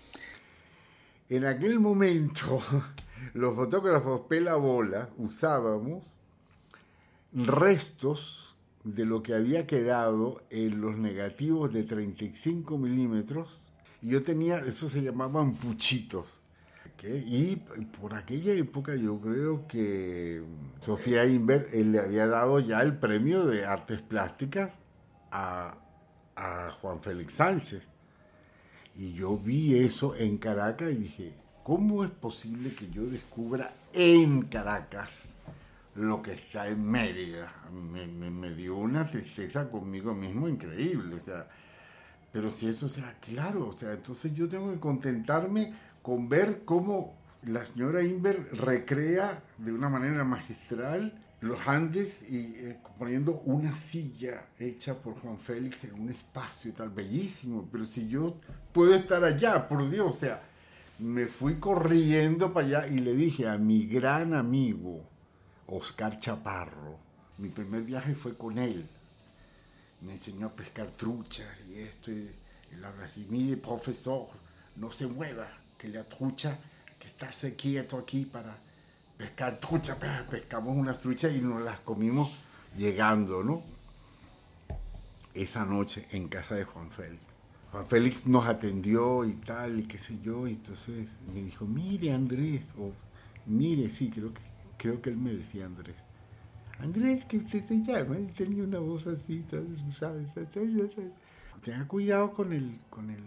[1.34, 2.62] En aquel momento,
[3.34, 6.04] los fotógrafos pela bola usábamos
[7.34, 13.72] restos de lo que había quedado en los negativos de 35 milímetros.
[14.04, 16.38] Yo tenía, eso se llamaban puchitos.
[17.02, 17.56] Y
[18.00, 20.44] por aquella época yo creo que
[20.82, 24.78] Sofía Inver le había dado ya el premio de artes plásticas
[25.32, 25.80] a,
[26.36, 27.93] a Juan Félix Sánchez.
[28.96, 34.44] Y yo vi eso en Caracas y dije, ¿cómo es posible que yo descubra en
[34.44, 35.36] Caracas
[35.96, 37.52] lo que está en Mérida?
[37.72, 41.16] Me, me, dio una tristeza conmigo mismo increíble.
[41.16, 41.48] O sea,
[42.32, 47.16] pero si eso sea claro, o sea, entonces yo tengo que contentarme con ver cómo
[47.44, 54.48] la señora Inver recrea de una manera magistral los Andes y eh, poniendo una silla
[54.58, 58.38] hecha por Juan Félix en un espacio tal bellísimo, pero si yo
[58.72, 60.42] puedo estar allá, por Dios, o sea,
[61.00, 65.04] me fui corriendo para allá y le dije a mi gran amigo
[65.68, 66.98] Oscar Chaparro,
[67.38, 68.88] mi primer viaje fue con él,
[70.00, 72.32] me enseñó a pescar truchas y esto, y
[72.72, 74.30] él habla así, mire profesor,
[74.78, 76.58] no se mueva, que la trucha,
[76.98, 78.56] que estarse quieto aquí para
[79.24, 79.98] pescar trucha,
[80.30, 82.30] pescamos unas truchas y nos las comimos
[82.78, 83.64] llegando, ¿no?
[85.34, 87.22] Esa noche en casa de Juan Félix.
[87.72, 92.12] Juan Félix nos atendió y tal, y qué sé yo, y entonces me dijo, mire
[92.12, 92.92] Andrés, o
[93.46, 94.42] mire, sí, creo que,
[94.78, 95.96] creo que él me decía Andrés.
[96.80, 99.46] Andrés, que usted se llama, él tenía una voz así,
[99.98, 100.28] ¿sabes?
[101.64, 103.24] Tenga cuidado con el, con el,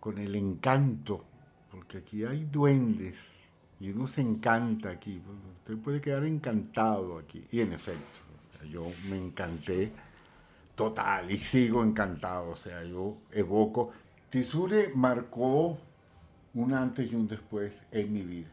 [0.00, 1.26] con el encanto,
[1.70, 3.35] porque aquí hay duendes
[3.78, 5.22] y uno se encanta aquí.
[5.58, 7.46] Usted puede quedar encantado aquí.
[7.50, 8.20] Y en efecto,
[8.70, 9.92] yo me encanté
[10.74, 12.50] total y sigo encantado.
[12.50, 13.90] O sea, yo evoco.
[14.30, 15.78] Tisure marcó
[16.54, 18.48] un antes y un después en mi vida.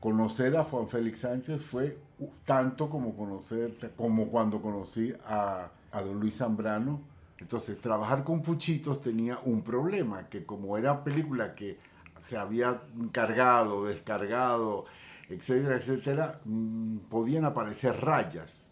[0.00, 1.98] Conocer a Juan Félix Sánchez fue
[2.44, 7.00] tanto como conocer, como cuando conocí a, a don Luis Zambrano.
[7.38, 11.78] Entonces, trabajar con Puchitos tenía un problema, que como era película que
[12.26, 14.86] se había cargado, descargado,
[15.28, 18.66] etcétera, etcétera, mm, podían aparecer rayas.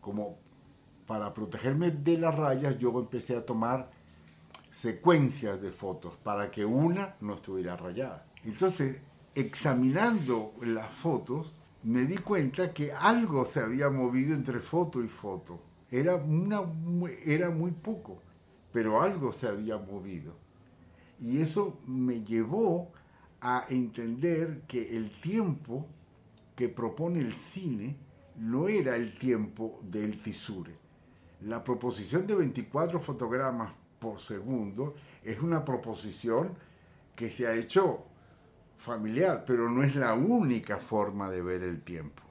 [0.00, 0.38] Como
[1.06, 3.90] para protegerme de las rayas, yo empecé a tomar
[4.70, 8.24] secuencias de fotos para que una no estuviera rayada.
[8.42, 9.02] Entonces,
[9.34, 15.60] examinando las fotos, me di cuenta que algo se había movido entre foto y foto.
[15.90, 16.62] Era, una,
[17.26, 18.22] era muy poco,
[18.72, 20.43] pero algo se había movido.
[21.20, 22.92] Y eso me llevó
[23.40, 25.86] a entender que el tiempo
[26.56, 27.96] que propone el cine
[28.36, 30.72] no era el tiempo del tisure.
[31.42, 36.54] La proposición de 24 fotogramas por segundo es una proposición
[37.14, 38.02] que se ha hecho
[38.78, 42.22] familiar, pero no es la única forma de ver el tiempo.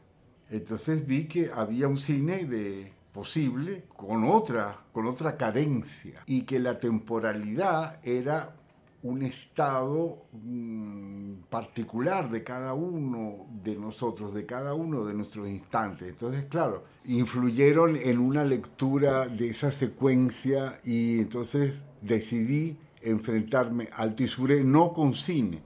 [0.49, 6.59] Entonces vi que había un cine de posible con otra, con otra cadencia y que
[6.59, 8.55] la temporalidad era
[9.03, 16.07] un estado mm, particular de cada uno de nosotros, de cada uno de nuestros instantes.
[16.07, 24.63] Entonces, claro, influyeron en una lectura de esa secuencia y entonces decidí enfrentarme al Tisure
[24.63, 25.61] no con cine,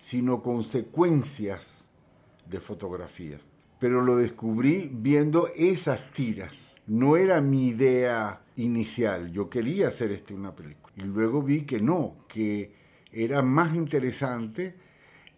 [0.00, 1.88] sino con secuencias
[2.50, 3.38] de fotografía.
[3.78, 6.74] Pero lo descubrí viendo esas tiras.
[6.88, 10.81] No era mi idea inicial, yo quería hacer este una película.
[10.96, 12.72] Y luego vi que no, que
[13.12, 14.74] era más interesante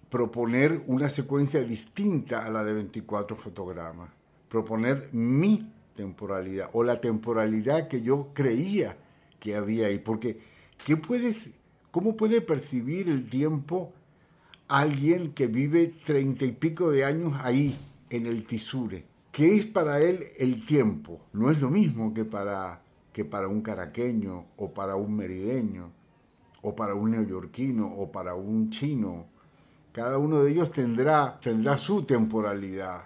[0.09, 4.11] proponer una secuencia distinta a la de 24 fotogramas,
[4.49, 8.97] proponer mi temporalidad o la temporalidad que yo creía
[9.41, 10.39] que había ahí, porque
[10.85, 11.49] ¿qué puedes,
[11.91, 13.93] ¿cómo puede percibir el tiempo
[14.69, 17.77] alguien que vive treinta y pico de años ahí,
[18.11, 19.05] en el Tisure?
[19.33, 21.27] ¿Qué es para él el tiempo?
[21.33, 22.84] No es lo mismo que para
[23.15, 25.93] que para un caraqueño o para un merideño
[26.63, 29.27] o para un neoyorquino o para un chino.
[29.93, 33.03] Cada uno de ellos tendrá, tendrá su temporalidad,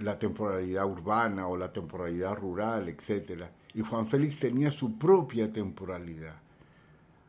[0.00, 3.44] la temporalidad urbana o la temporalidad rural, etc.
[3.74, 6.34] Y Juan Félix tenía su propia temporalidad.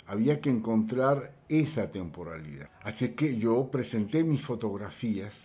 [0.07, 2.69] Había que encontrar esa temporalidad.
[2.81, 5.35] Así que yo presenté mis fotografías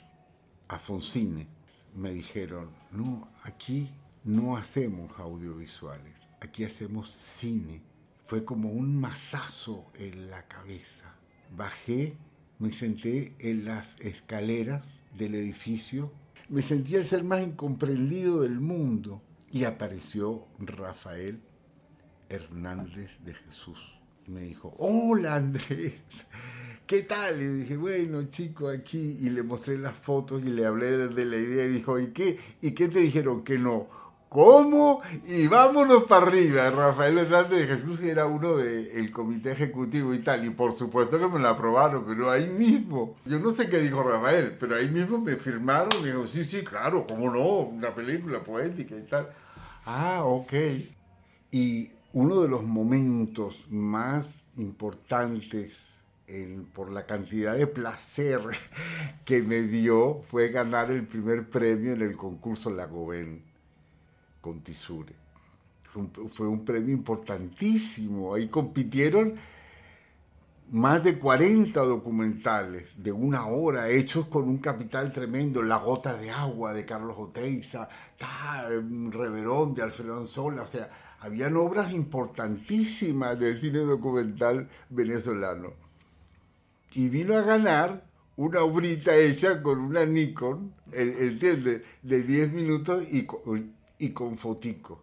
[0.69, 1.47] a Fonsine.
[1.95, 3.91] Me dijeron, no, aquí
[4.25, 7.83] no hacemos audiovisuales, aquí hacemos cine.
[8.25, 11.15] Fue como un mazazo en la cabeza.
[11.57, 12.17] Bajé,
[12.59, 14.85] me senté en las escaleras
[15.17, 16.13] del edificio,
[16.49, 21.41] me sentía el ser más incomprendido del mundo y apareció Rafael
[22.29, 23.79] Hernández de Jesús.
[24.27, 25.95] Me dijo, hola Andrés,
[26.87, 27.41] ¿qué tal?
[27.41, 29.17] Y dije, bueno, chico, aquí.
[29.21, 32.39] Y le mostré las fotos y le hablé de la idea y dijo, ¿y qué?
[32.61, 33.43] ¿Y qué te dijeron?
[33.43, 33.89] Que no.
[34.29, 35.01] ¿Cómo?
[35.27, 36.69] Y vámonos para arriba.
[36.71, 40.45] Rafael Hernández de Jesús era uno del comité ejecutivo y tal.
[40.45, 43.17] Y por supuesto que me lo aprobaron, pero ahí mismo.
[43.25, 45.93] Yo no sé qué dijo Rafael, pero ahí mismo me firmaron.
[46.07, 49.31] Y sí, sí, claro, cómo no, una película poética y tal.
[49.87, 50.53] Ah, ok.
[51.51, 56.03] Y uno de los momentos más importantes
[56.75, 58.41] por la cantidad de placer
[59.25, 63.48] que me dio fue ganar el primer premio en el concurso Lagoven
[64.41, 65.15] con Tisure.
[66.31, 68.35] Fue un, premio importantísimo.
[68.35, 69.35] Ahí compitieron
[70.71, 76.31] más de 40 documentales de una hora hechos con un capital tremendo, La gota de
[76.31, 77.89] agua de Carlos Oteiza,
[79.11, 85.73] Reverón de Alfredo Anzola, o sea, habían obras importantísimas del cine documental venezolano.
[86.95, 88.05] Y vino a ganar
[88.37, 91.83] una obrita hecha con una Nikon, ¿entiendes?
[92.03, 93.27] De 10 minutos y
[93.99, 95.03] y con fotico.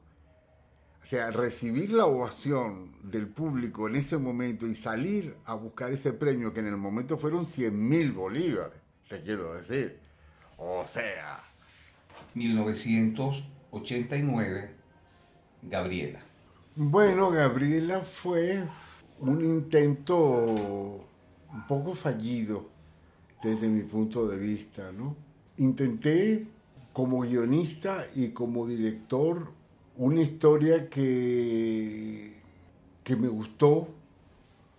[1.01, 6.13] O sea, recibir la ovación del público en ese momento y salir a buscar ese
[6.13, 9.99] premio, que en el momento fueron 100 mil bolívares, te quiero decir.
[10.57, 11.43] O sea.
[12.33, 14.69] 1989,
[15.63, 16.21] Gabriela.
[16.75, 18.63] Bueno, Gabriela fue
[19.19, 22.69] un intento un poco fallido
[23.41, 25.15] desde mi punto de vista, ¿no?
[25.57, 26.45] Intenté
[26.95, 29.51] como guionista y como director
[29.97, 32.33] una historia que,
[33.03, 33.89] que me gustó,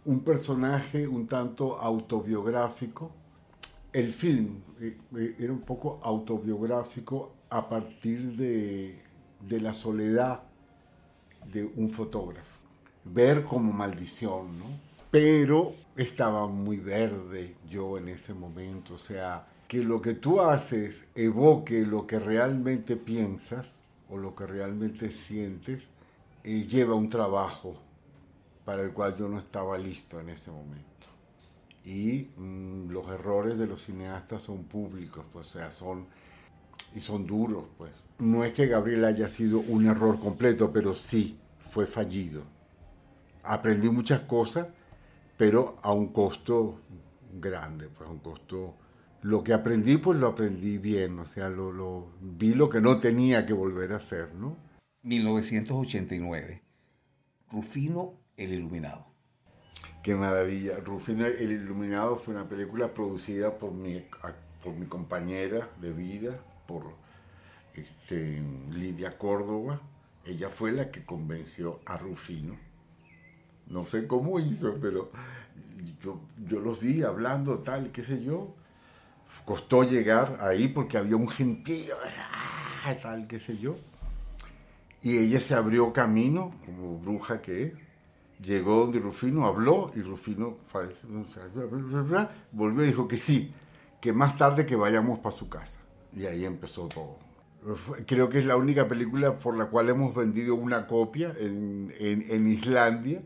[0.07, 3.11] un personaje un tanto autobiográfico.
[3.93, 8.99] El film eh, eh, era un poco autobiográfico a partir de,
[9.47, 10.41] de la soledad
[11.53, 12.59] de un fotógrafo.
[13.05, 14.65] Ver como maldición, ¿no?
[15.11, 21.05] Pero estaba muy verde yo en ese momento, o sea, que lo que tú haces
[21.15, 25.89] evoque lo que realmente piensas o lo que realmente sientes
[26.45, 27.77] eh, lleva un trabajo
[28.65, 30.87] para el cual yo no estaba listo en ese momento.
[31.85, 36.07] Y mm, los errores de los cineastas son públicos, pues, o sea, son
[36.95, 37.93] y son duros, pues.
[38.19, 41.39] No es que Gabriel haya sido un error completo, pero sí
[41.71, 42.43] fue fallido.
[43.43, 44.69] Aprendí muchas cosas,
[45.37, 46.81] pero a un costo
[47.41, 48.75] grande, pues a un costo
[49.23, 52.99] lo que aprendí, pues lo aprendí bien, o sea, lo, lo, vi lo que no
[52.99, 54.57] tenía que volver a hacer, ¿no?
[55.03, 56.63] 1989,
[57.51, 59.07] Rufino el Iluminado.
[60.03, 60.79] Qué maravilla.
[60.79, 64.05] Rufino el Iluminado fue una película producida por mi,
[64.63, 66.93] por mi compañera de vida, por
[67.75, 69.81] este, Lidia Córdoba.
[70.25, 72.57] Ella fue la que convenció a Rufino.
[73.69, 75.11] No sé cómo hizo, pero
[76.01, 78.55] yo, yo los vi hablando tal, qué sé yo
[79.45, 81.95] costó llegar ahí porque había un gentío,
[82.85, 83.77] ah, tal, qué sé yo.
[85.03, 87.73] Y ella se abrió camino, como bruja que es.
[88.43, 90.59] Llegó donde Rufino, habló y Rufino
[92.53, 93.55] volvió y dijo que sí,
[94.01, 95.79] que más tarde que vayamos para su casa.
[96.15, 97.19] Y ahí empezó todo.
[98.07, 102.25] Creo que es la única película por la cual hemos vendido una copia en, en,
[102.29, 103.23] en Islandia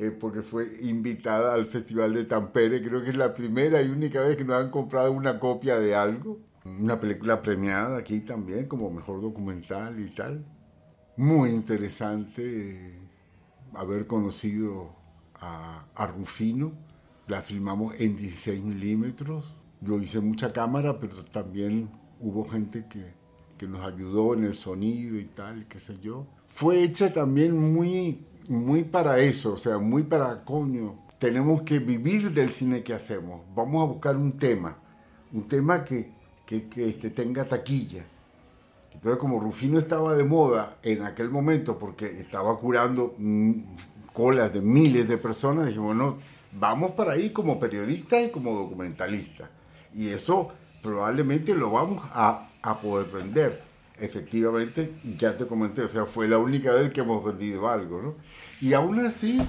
[0.00, 2.82] eh, porque fue invitada al Festival de Tampere.
[2.82, 5.94] Creo que es la primera y única vez que nos han comprado una copia de
[5.94, 6.38] algo.
[6.64, 10.42] Una película premiada aquí también como mejor documental y tal.
[11.18, 12.98] Muy interesante eh,
[13.74, 14.96] haber conocido
[15.34, 16.72] a, a, Rufino.
[17.26, 19.54] La filmamos en 16 milímetros.
[19.82, 21.90] Yo hice mucha cámara, pero también
[22.20, 23.12] hubo gente que,
[23.60, 26.24] que nos ayudó en el sonido y tal, qué sé yo.
[26.48, 30.94] Fue hecha también muy muy para eso, o sea, muy para coño.
[31.18, 33.42] Tenemos que vivir del cine que hacemos.
[33.54, 34.78] Vamos a buscar un tema,
[35.30, 36.10] un tema que,
[36.46, 38.02] que, que este, tenga taquilla.
[38.94, 43.52] Entonces, como Rufino estaba de moda en aquel momento, porque estaba curando mm,
[44.14, 46.16] colas de miles de personas, dijimos, bueno,
[46.52, 49.50] vamos para ahí como periodistas y como documentalistas.
[49.92, 50.48] Y eso
[50.82, 56.38] probablemente lo vamos a, a poder vender efectivamente, ya te comenté, o sea, fue la
[56.38, 58.14] única vez que hemos vendido algo, ¿no?
[58.60, 59.40] Y aún así,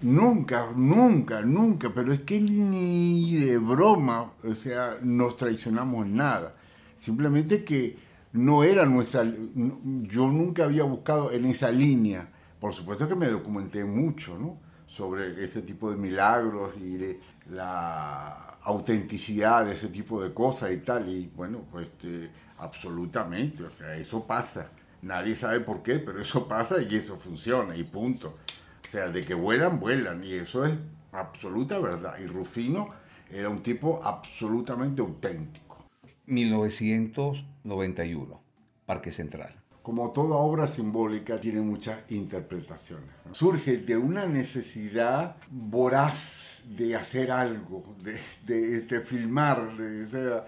[0.00, 6.54] nunca, nunca, nunca, pero es que ni de broma, o sea, nos traicionamos en nada.
[6.96, 7.96] Simplemente que
[8.32, 12.28] no era nuestra, yo nunca había buscado en esa línea.
[12.60, 14.58] Por supuesto que me documenté mucho, ¿no?
[14.86, 17.20] Sobre ese tipo de milagros y de
[17.50, 21.08] la autenticidad de ese tipo de cosas y tal.
[21.08, 24.70] Y bueno, pues este, absolutamente, o sea, eso pasa.
[25.02, 28.28] Nadie sabe por qué, pero eso pasa y eso funciona y punto.
[28.28, 30.24] O sea, de que vuelan, vuelan.
[30.24, 30.74] Y eso es
[31.12, 32.18] absoluta verdad.
[32.18, 32.90] Y Rufino
[33.30, 35.84] era un tipo absolutamente auténtico.
[36.26, 38.42] 1991,
[38.86, 39.54] Parque Central.
[39.82, 43.10] Como toda obra simbólica tiene muchas interpretaciones.
[43.32, 50.46] Surge de una necesidad voraz de hacer algo, de, de, filmar, de,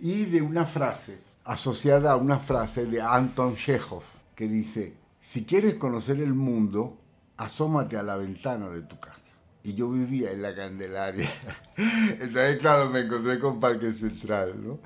[0.00, 4.04] y de una frase asociada a una frase de Anton Chekhov
[4.34, 6.98] que dice, si quieres conocer el mundo,
[7.36, 9.20] asómate a la ventana de tu casa.
[9.62, 11.30] Y yo vivía en la Candelaria.
[11.76, 14.78] Entonces, claro, me encontré con Parque Central, ¿no?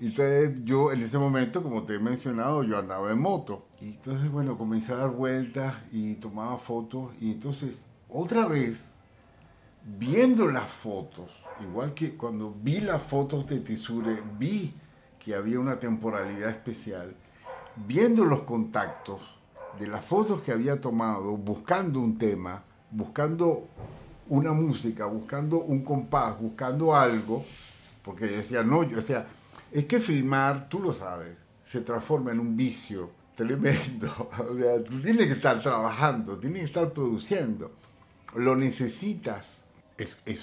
[0.00, 3.66] Entonces yo en ese momento, como te he mencionado, yo andaba en moto.
[3.80, 7.12] Y entonces, bueno, comencé a dar vueltas y tomaba fotos.
[7.20, 7.76] Y entonces,
[8.08, 8.89] otra vez,
[9.84, 14.74] viendo las fotos, igual que cuando vi las fotos de Tisure, vi
[15.18, 17.14] que había una temporalidad especial,
[17.76, 19.20] viendo los contactos
[19.78, 23.68] de las fotos que había tomado, buscando un tema, buscando
[24.28, 27.44] una música, buscando un compás, buscando algo,
[28.02, 29.26] porque yo decía, no, yo decía,
[29.72, 34.30] es que filmar, tú lo sabes, se transforma en un vicio tremendo.
[34.50, 37.72] O sea, tú tienes que estar trabajando, tienes que estar produciendo.
[38.34, 39.66] Lo necesitas.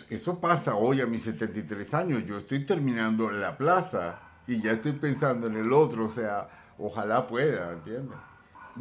[0.10, 2.26] Eso pasa hoy a mis 73 años.
[2.26, 6.06] Yo estoy terminando la plaza y ya estoy pensando en el otro.
[6.06, 8.18] O sea, ojalá pueda, ¿entiendes?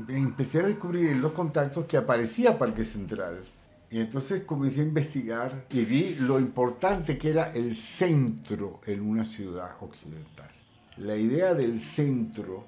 [0.09, 3.43] Empecé a descubrir los contactos que aparecía Parque Central.
[3.91, 9.25] Y entonces comencé a investigar y vi lo importante que era el centro en una
[9.25, 10.51] ciudad occidental.
[10.97, 12.65] La idea del centro,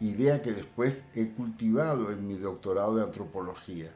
[0.00, 3.90] idea que después he cultivado en mi doctorado de antropología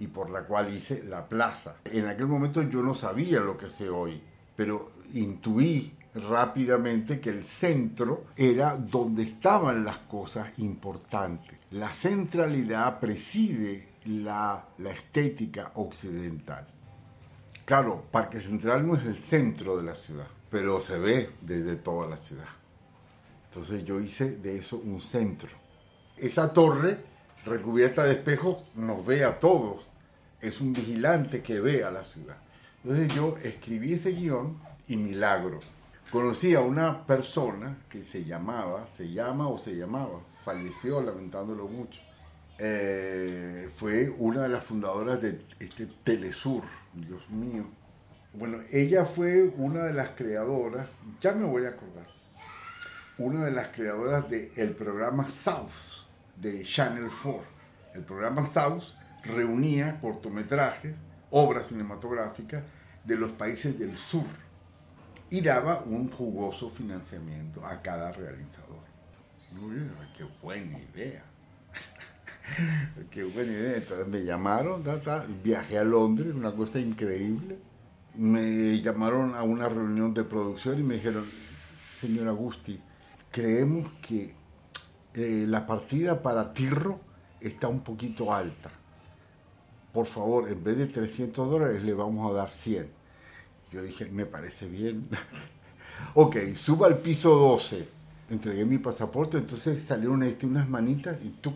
[0.00, 1.76] y por la cual hice la plaza.
[1.84, 4.20] En aquel momento yo no sabía lo que sé hoy,
[4.56, 11.58] pero intuí rápidamente que el centro era donde estaban las cosas importantes.
[11.70, 16.66] La centralidad preside la, estética occidental.
[17.64, 22.08] Claro, Parque Central no es el centro de la ciudad, pero se ve desde toda
[22.08, 22.48] la ciudad.
[23.46, 25.50] Entonces yo hice de eso un centro.
[26.16, 26.98] Esa torre
[27.44, 29.89] recubierta de espejos nos ve a todos.
[30.40, 32.36] Es un vigilante que ve a la ciudad.
[32.82, 35.58] Entonces yo escribí ese guion y milagro.
[36.10, 42.00] Conocí a una persona que se llamaba, se llama o se llamaba, falleció lamentándolo mucho,
[42.58, 47.64] eh, fue una de las fundadoras de este Telesur, Dios mío.
[48.32, 50.88] Bueno, ella fue una de las creadoras,
[51.20, 52.06] ya me voy a acordar,
[53.16, 56.04] una de las creadoras del programa South
[56.36, 57.42] de Channel 4.
[57.94, 58.84] El programa South
[59.22, 60.96] reunía cortometrajes,
[61.30, 62.62] obras cinematográficas
[63.04, 64.26] de los países del sur
[65.30, 68.80] y daba un jugoso financiamiento a cada realizador.
[70.16, 71.24] qué buena idea.
[73.10, 73.76] Qué buena idea.
[73.76, 74.82] Entonces me llamaron,
[75.42, 77.58] viajé a Londres, una cosa increíble.
[78.16, 81.26] Me llamaron a una reunión de producción y me dijeron,
[81.92, 82.80] señor Agusti,
[83.30, 84.34] creemos que
[85.14, 87.00] eh, la partida para Tirro
[87.40, 88.70] está un poquito alta.
[89.92, 92.88] Por favor, en vez de 300 dólares le vamos a dar 100.
[93.72, 95.08] Yo dije, me parece bien.
[96.14, 97.88] ok, suba al piso 12.
[98.30, 101.54] Entregué mi pasaporte, entonces salieron este, unas manitas y tú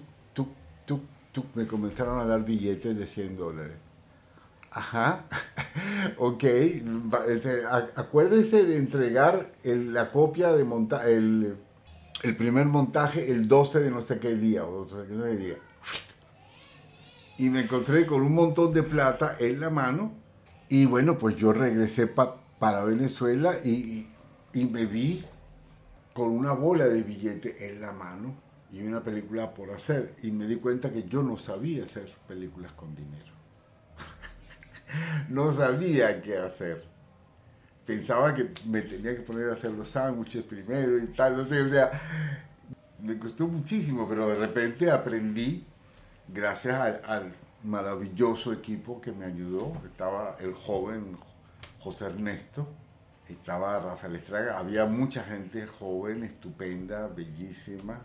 [0.85, 1.01] tú,
[1.32, 3.76] tú, me comenzaron a dar billetes de 100 dólares.
[4.70, 5.24] Ajá,
[6.18, 6.45] ok.
[6.45, 7.62] Este,
[7.97, 11.57] acuérdese de entregar la copia de monta el,
[12.22, 15.57] el, primer montaje el 12 de no sé qué día, o no sé qué día.
[17.37, 20.12] Y me encontré con un montón de plata en la mano.
[20.68, 24.09] Y bueno, pues yo regresé para Venezuela y,
[24.53, 25.24] y me vi
[26.14, 28.37] con una bola de billetes en la mano
[28.72, 30.14] y una película por hacer.
[30.22, 33.32] Y me di cuenta que yo no sabía hacer películas con dinero.
[35.28, 36.82] no sabía qué hacer.
[37.87, 41.39] Pensaba que me tenía que poner a hacer los sándwiches primero y tal.
[41.39, 42.01] O sea,
[43.01, 45.64] me costó muchísimo, pero de repente aprendí,
[46.28, 49.72] gracias al, al maravilloso equipo que me ayudó.
[49.84, 51.16] Estaba el joven
[51.80, 52.68] José Ernesto,
[53.28, 58.00] estaba Rafael Estraga, había mucha gente joven, estupenda, bellísima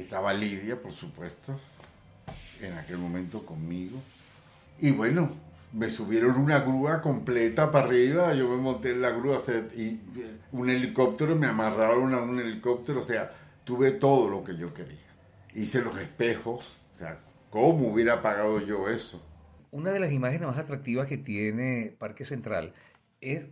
[0.00, 1.58] estaba Lidia, por supuesto,
[2.60, 3.98] en aquel momento conmigo.
[4.78, 5.30] Y bueno,
[5.72, 9.38] me subieron una grúa completa para arriba, yo me monté en la grúa,
[9.76, 10.00] y eh,
[10.52, 13.32] un helicóptero, me amarraron a un helicóptero, o sea,
[13.64, 14.98] tuve todo lo que yo quería.
[15.54, 17.18] Hice los espejos, o sea,
[17.50, 19.22] ¿cómo hubiera pagado yo eso?
[19.70, 22.74] Una de las imágenes más atractivas que tiene Parque Central
[23.20, 23.46] es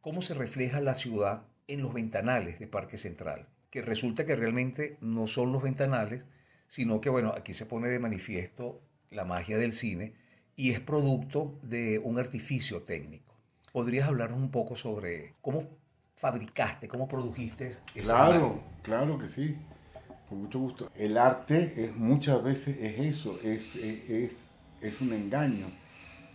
[0.00, 4.98] cómo se refleja la ciudad en los ventanales de Parque Central, que resulta que realmente
[5.00, 6.22] no son los ventanales,
[6.66, 8.80] sino que, bueno, aquí se pone de manifiesto
[9.10, 10.14] la magia del cine
[10.54, 13.34] y es producto de un artificio técnico.
[13.72, 15.68] ¿Podrías hablarnos un poco sobre cómo
[16.16, 19.56] fabricaste, cómo produjiste esa Claro, claro que sí,
[20.28, 20.90] con mucho gusto.
[20.94, 24.36] El arte es muchas veces es eso, es, es,
[24.80, 25.66] es un engaño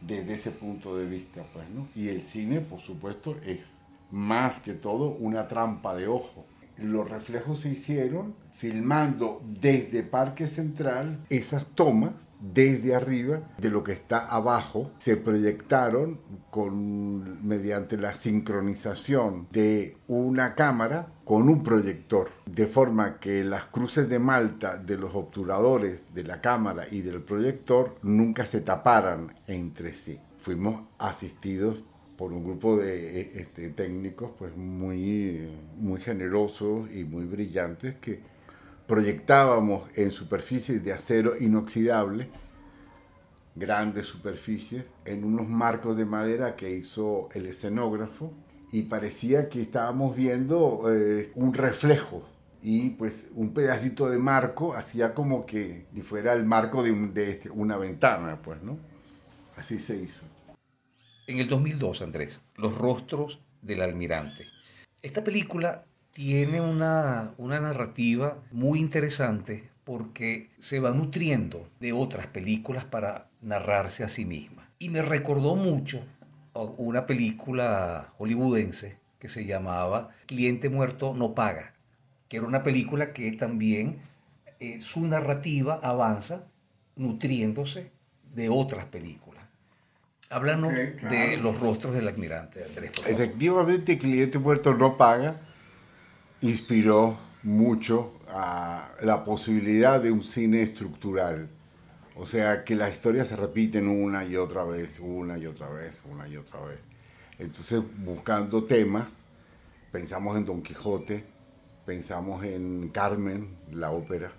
[0.01, 1.87] desde ese punto de vista, pues, ¿no?
[1.95, 6.45] Y el cine, por supuesto, es más que todo una trampa de ojo.
[6.77, 13.93] Los reflejos se hicieron filmando desde Parque Central esas tomas desde arriba de lo que
[13.93, 16.19] está abajo se proyectaron
[16.51, 24.09] con mediante la sincronización de una cámara con un proyector de forma que las cruces
[24.09, 29.93] de malta de los obturadores de la cámara y del proyector nunca se taparan entre
[29.93, 30.19] sí.
[30.39, 31.81] Fuimos asistidos
[32.17, 38.19] por un grupo de este, técnicos pues muy muy generosos y muy brillantes que
[38.85, 42.29] proyectábamos en superficies de acero inoxidable,
[43.55, 48.33] grandes superficies, en unos marcos de madera que hizo el escenógrafo
[48.73, 52.27] y parecía que estábamos viendo eh, un reflejo
[52.59, 57.77] y pues un pedacito de marco hacía como que fuera el marco de, este, una
[57.77, 58.79] ventana, pues, ¿no?
[59.55, 60.25] Así se hizo.
[61.27, 64.47] En el 2002, Andrés, Los rostros del almirante.
[65.03, 73.29] Esta película tiene una, narrativa muy interesante porque se va nutriendo de otras películas para
[73.39, 74.71] narrarse a sí misma.
[74.79, 76.03] Y me recordó mucho
[76.53, 81.73] una película hollywoodense que se llamaba Cliente muerto no paga,
[82.27, 84.01] que era una película que también
[84.59, 86.47] eh, su narrativa avanza
[86.95, 87.91] nutriéndose
[88.33, 89.43] de otras películas.
[90.29, 92.91] Háblanos de los rostros del almirante, Andrés.
[93.05, 95.41] Efectivamente, Cliente muerto no paga
[96.41, 101.49] inspiró mucho a la posibilidad de un cine estructural.
[102.15, 106.03] O sea, que las historias se repiten una y otra vez, una y otra vez,
[106.05, 106.79] una y otra vez.
[107.39, 109.07] Entonces, buscando temas,
[109.91, 111.23] pensamos en Don Quijote,
[111.85, 114.31] pensamos en Carmen, la ópera.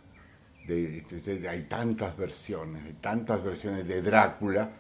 [0.67, 1.05] De,
[1.49, 4.71] hay tantas versiones, hay tantas versiones de Drácula,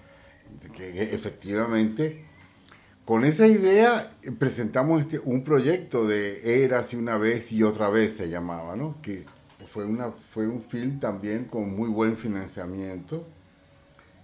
[0.73, 2.25] que efectivamente
[3.05, 7.91] con esa idea eh, presentamos este, un proyecto de Eras y una vez y otra
[7.91, 9.01] vez se llamaba, ¿no?
[9.03, 9.27] Que
[9.75, 13.27] fue, una, fue un film también con muy buen financiamiento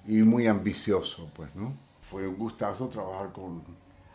[0.06, 1.74] y muy ambicioso, pues, ¿no?
[2.00, 3.60] Fue un gustazo trabajar con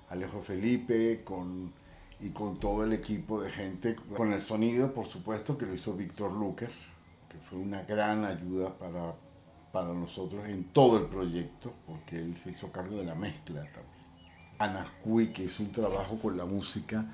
[0.10, 1.74] Alejo Felipe con,
[2.22, 5.92] y con todo el equipo de gente, con el sonido, por supuesto, que lo hizo
[5.92, 6.72] Víctor Luker,
[7.28, 9.14] que fue una gran ayuda para,
[9.74, 14.06] para nosotros en todo el proyecto, porque él se hizo cargo de la mezcla también.
[14.58, 17.06] Anascui, que es un trabajo con la música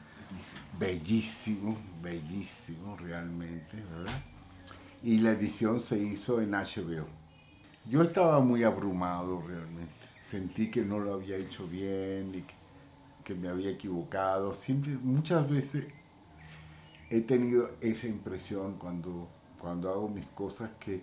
[0.79, 4.21] bellísimo, bellísimo realmente, ¿verdad?
[5.03, 7.07] Y la edición se hizo en HBO.
[7.85, 9.93] Yo estaba muy abrumado realmente.
[10.21, 12.43] Sentí que no lo había hecho bien y
[13.23, 14.53] que, me había equivocado.
[14.53, 15.87] Siempre, muchas veces
[17.09, 21.01] he tenido esa impresión cuando, cuando hago mis cosas que,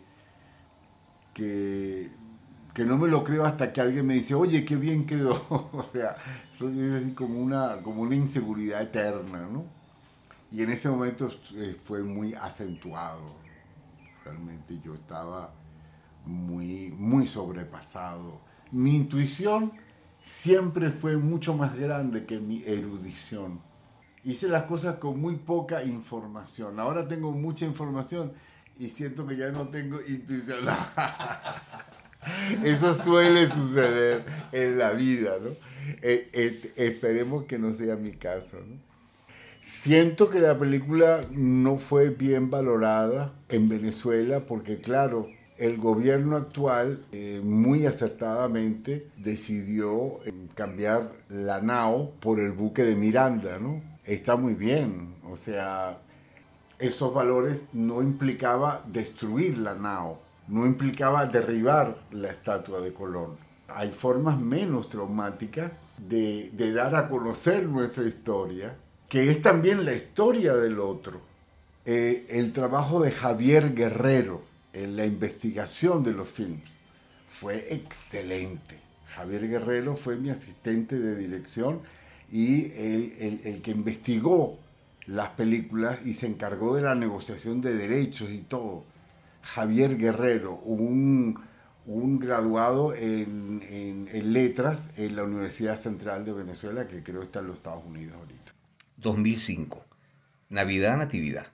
[1.33, 2.11] que
[2.79, 5.45] que no me lo creo hasta que alguien me dice, oye, qué bien quedó.
[5.51, 6.16] o sea,
[6.61, 9.64] es así como una, como una inseguridad eterna, ¿no?
[10.53, 13.35] Y en ese momento eh, fue muy acentuado.
[14.24, 15.53] Realmente yo estaba
[16.24, 18.43] muy, muy sobrepasado.
[18.70, 19.72] Mi intuición
[20.20, 23.61] siempre fue mucho más grande que mi erudición.
[24.22, 26.79] Hice las cosas con muy poca información.
[26.79, 28.35] Ahora tengo mucha información
[28.76, 30.59] y siento que ya no tengo intuición.
[32.64, 35.50] Eso suele suceder en la vida, ¿no?
[36.02, 38.58] Eh, eh, esperemos que no sea mi caso.
[39.62, 47.04] Siento que la película no fue bien valorada en Venezuela porque, claro, el gobierno actual
[47.12, 50.20] eh, muy acertadamente decidió
[50.54, 53.82] cambiar la NAO por el buque de Miranda, ¿no?
[54.04, 55.98] Está muy bien, o sea,
[56.78, 63.36] esos valores no implicaba destruir la NAO, no implicaba derribar la estatua de Colón.
[63.68, 68.76] Hay formas menos traumáticas de, dar a conocer nuestra historia,
[69.09, 71.20] que es también la historia del otro.
[71.84, 74.42] Eh, el trabajo de Javier Guerrero
[74.72, 76.62] en la investigación de los films
[77.28, 78.78] fue excelente.
[79.07, 81.80] Javier Guerrero fue mi asistente de dirección
[82.30, 84.59] y el, el que investigó
[85.07, 88.84] las películas y se encargó de la negociación de derechos y todo.
[89.43, 91.41] Javier Guerrero, un,
[91.86, 97.49] un graduado en, en, letras en la Universidad Central de Venezuela, que creo está en
[97.49, 98.53] los Estados Unidos ahorita.
[98.97, 99.84] 2005,
[100.51, 101.47] Navidad Natividad.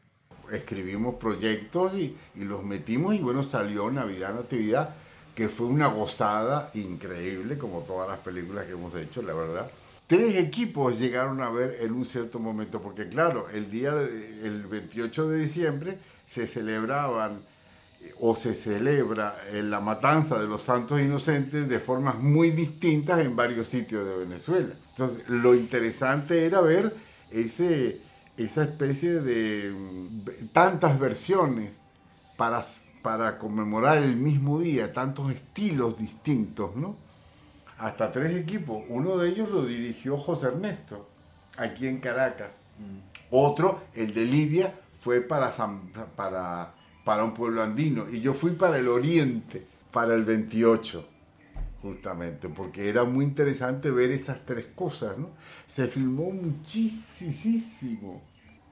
[0.53, 4.95] Escribimos proyectos y, y los metimos y bueno, salió Navidad Natividad,
[5.35, 9.71] que fue una gozada increíble, como todas las películas que hemos hecho, la verdad
[10.07, 15.29] tres equipos llegaron a ver en un cierto momento, porque claro, el día el 28
[15.29, 17.41] de diciembre se celebraban
[18.21, 23.69] o se celebra la matanza de los santos inocentes de formas muy distintas en varios
[23.69, 24.75] sitios de Venezuela.
[24.91, 26.95] Entonces, lo interesante era ver
[27.31, 28.01] ese,
[28.37, 31.71] esa especie de mm, tantas versiones
[32.37, 32.63] para,
[33.03, 36.97] para conmemorar el mismo día, tantos estilos distintos, ¿no?
[37.79, 38.83] hasta tres equipos.
[38.89, 41.09] Uno de ellos lo dirigió José Ernesto,
[41.57, 42.51] aquí en Caracas.
[42.79, 42.99] Mm.
[43.31, 45.51] Otro, el de Libia, fue para,
[46.17, 46.75] para,
[47.05, 48.07] para un pueblo andino.
[48.11, 51.07] Y yo fui para el oriente, para el 28,
[51.83, 55.19] justamente, porque era muy interesante ver esas tres cosas.
[55.19, 55.31] ¿no?
[55.67, 58.23] Se filmó muchísimo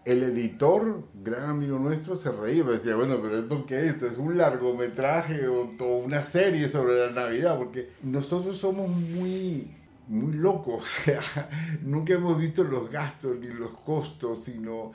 [0.05, 3.91] el editor, gran amigo nuestro, se reía, me decía, bueno, pero ¿esto qué es?
[3.93, 5.71] ¿Esto es un largometraje o,
[6.05, 7.57] una serie sobre la Navidad?
[7.57, 9.71] Porque nosotros somos muy,
[10.09, 11.49] muy locos, o sea,
[11.83, 14.93] nunca hemos visto los gastos ni los costos, sino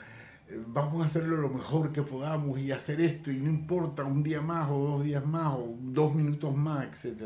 [0.67, 4.41] vamos a hacerlo lo mejor que podamos y hacer esto, y no importa un día
[4.41, 7.23] más o dos días más o dos minutos más, etc.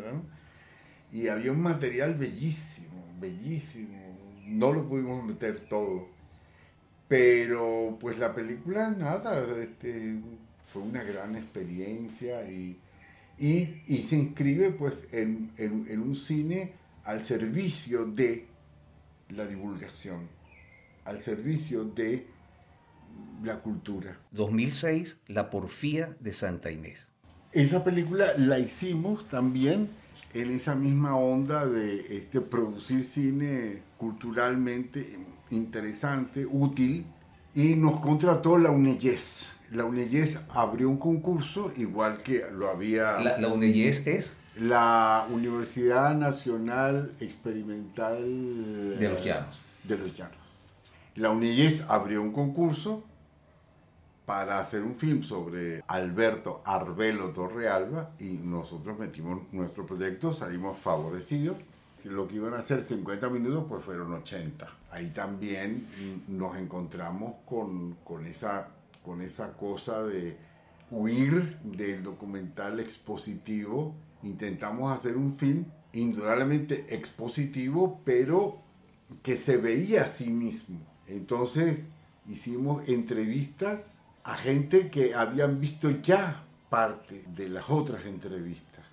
[1.12, 3.98] Y había un material bellísimo, bellísimo,
[4.46, 6.22] no lo pudimos meter todo
[7.12, 10.16] pero pues la película, nada, este,
[10.66, 12.80] fue una gran experiencia y,
[13.38, 16.72] y, se inscribe pues en, en, un cine
[17.04, 18.46] al servicio de
[19.28, 20.30] la divulgación,
[21.04, 22.28] al servicio de
[23.44, 24.20] la cultura.
[24.32, 27.12] 2006, La porfía de Santa Inés.
[27.52, 29.90] Esa película la hicimos también
[30.34, 35.18] en esa misma onda de este, producir cine culturalmente
[35.50, 37.06] interesante, útil,
[37.54, 39.50] y nos contrató la UNEYES.
[39.72, 43.20] La UNEYES abrió un concurso, igual que lo había...
[43.20, 44.36] ¿La, la UNEYES es?
[44.58, 48.98] La Universidad Nacional Experimental...
[48.98, 49.60] De los Llanos.
[49.84, 50.41] De los Llanos.
[51.16, 53.04] La UNEYES abrió un concurso
[54.26, 61.58] para hacer un film sobre Alberto Arbelo Torrealba y nosotros metimos nuestro proyecto, salimos favorecidos
[62.06, 64.68] lo que iban a ser 50 minutos, pues fueron 80.
[64.92, 65.88] Ahí también
[66.28, 68.70] nos encontramos con, con, esa,
[69.04, 70.38] con esa cosa de
[70.90, 73.94] huir del documental expositivo.
[74.24, 78.60] Intentamos hacer un film indudablemente expositivo, pero
[79.22, 80.91] que se veía a sí mismo.
[81.12, 81.86] Entonces
[82.28, 88.86] hicimos entrevistas a gente que habían visto ya parte de las otras entrevistas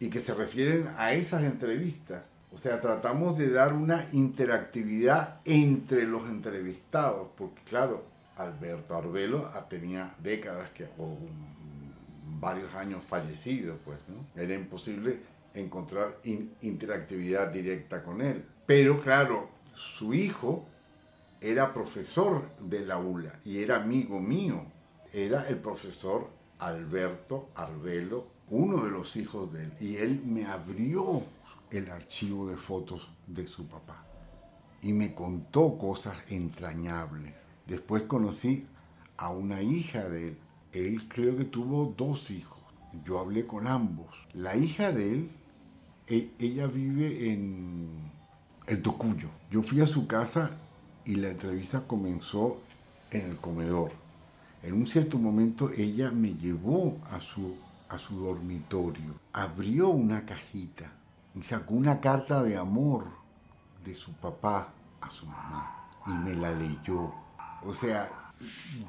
[0.00, 6.06] y que se refieren a esas entrevistas o sea, tratamos de dar una interactividad entre
[6.06, 8.04] los entrevistados, porque claro,
[8.36, 11.18] Alberto Arbelo tenía décadas que, o
[12.40, 14.40] varios años fallecido, pues, ¿no?
[14.40, 15.18] Era imposible
[15.52, 16.18] encontrar
[16.62, 18.42] interactividad directa con él.
[18.64, 20.66] Pero claro, su hijo
[21.50, 24.64] era profesor de la ULA y era amigo mío.
[25.12, 29.72] Era el profesor Alberto Arbelo, uno de los hijos de él.
[29.80, 31.22] Y él me abrió
[31.70, 34.04] el archivo de fotos de su papá
[34.82, 37.34] y me contó cosas entrañables.
[37.66, 38.66] Después conocí
[39.16, 40.38] a una hija de él.
[40.72, 42.58] Él creo que tuvo dos hijos.
[43.04, 44.08] Yo hablé con ambos.
[44.34, 45.30] La hija de él,
[46.08, 48.10] e, ella vive en
[48.66, 49.28] el Tocuyo.
[49.50, 50.58] Yo fui a su casa
[51.06, 52.60] y la entrevista comenzó
[53.10, 53.92] en el comedor.
[54.62, 57.54] En un cierto momento ella me llevó a su,
[57.88, 60.92] a su dormitorio, abrió una cajita
[61.34, 63.04] y sacó una carta de amor
[63.84, 64.68] de su papá
[65.00, 67.12] a su mamá y me la leyó.
[67.64, 68.10] O sea,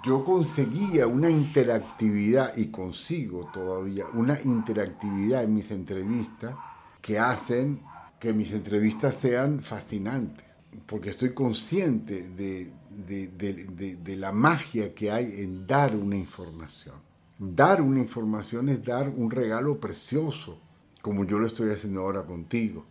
[0.03, 6.55] yo conseguía una interactividad y consigo todavía una interactividad en mis entrevistas
[7.01, 7.81] que hacen
[8.19, 10.46] que mis entrevistas sean fascinantes,
[10.85, 16.95] porque estoy consciente de, de, la magia que hay en dar una información.
[17.39, 20.57] Dar una información es dar un regalo precioso
[21.01, 22.85] como yo lo estoy haciendo ahora contigo.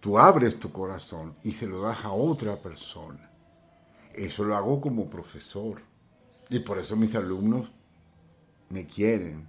[0.00, 3.30] Tú abres tu corazón y se lo das a otra persona.
[4.14, 5.80] Eso lo hago como profesor.
[6.48, 7.70] Y por eso mis alumnos
[8.68, 9.46] me quieren.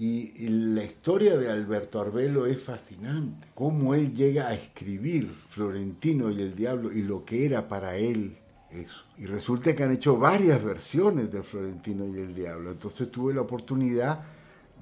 [0.00, 3.48] Y la historia de Alberto Arbelo es fascinante.
[3.54, 8.38] Cómo él llega a escribir Florentino y el Diablo y lo que era para él
[8.70, 9.04] eso.
[9.18, 12.70] Y resulta que han hecho varias versiones de Florentino y el Diablo.
[12.70, 14.22] Entonces tuve la oportunidad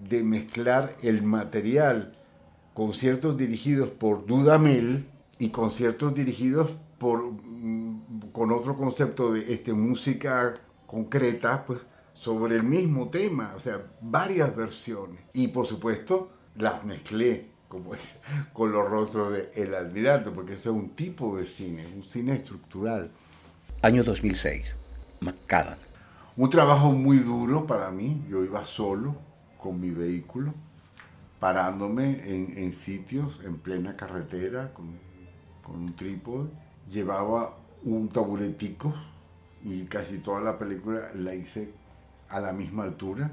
[0.09, 2.15] de mezclar el material
[2.73, 5.05] conciertos dirigidos por Dudamel
[5.41, 10.55] y conciertos dirigidos por, mm, con otro concepto de este, música
[10.87, 11.81] concreta, pues
[12.19, 15.21] sobre el mismo tema, o sea, varias versiones.
[15.35, 17.93] Y por supuesto, las mezclé como
[18.53, 22.33] con los rostros de El Almirante, porque ese es un tipo de cine, un cine
[22.33, 23.11] estructural.
[23.83, 24.77] Año 2006,
[25.21, 25.79] Macadam.
[26.37, 29.15] Un trabajo muy duro para mí, yo iba solo
[29.57, 30.53] con mi vehículo,
[31.39, 34.87] parándome en, sitios en plena carretera con,
[35.63, 36.49] con un trípode,
[36.91, 38.93] llevaba un taburetico
[39.63, 41.73] y casi toda la película la hice
[42.29, 43.31] a la misma altura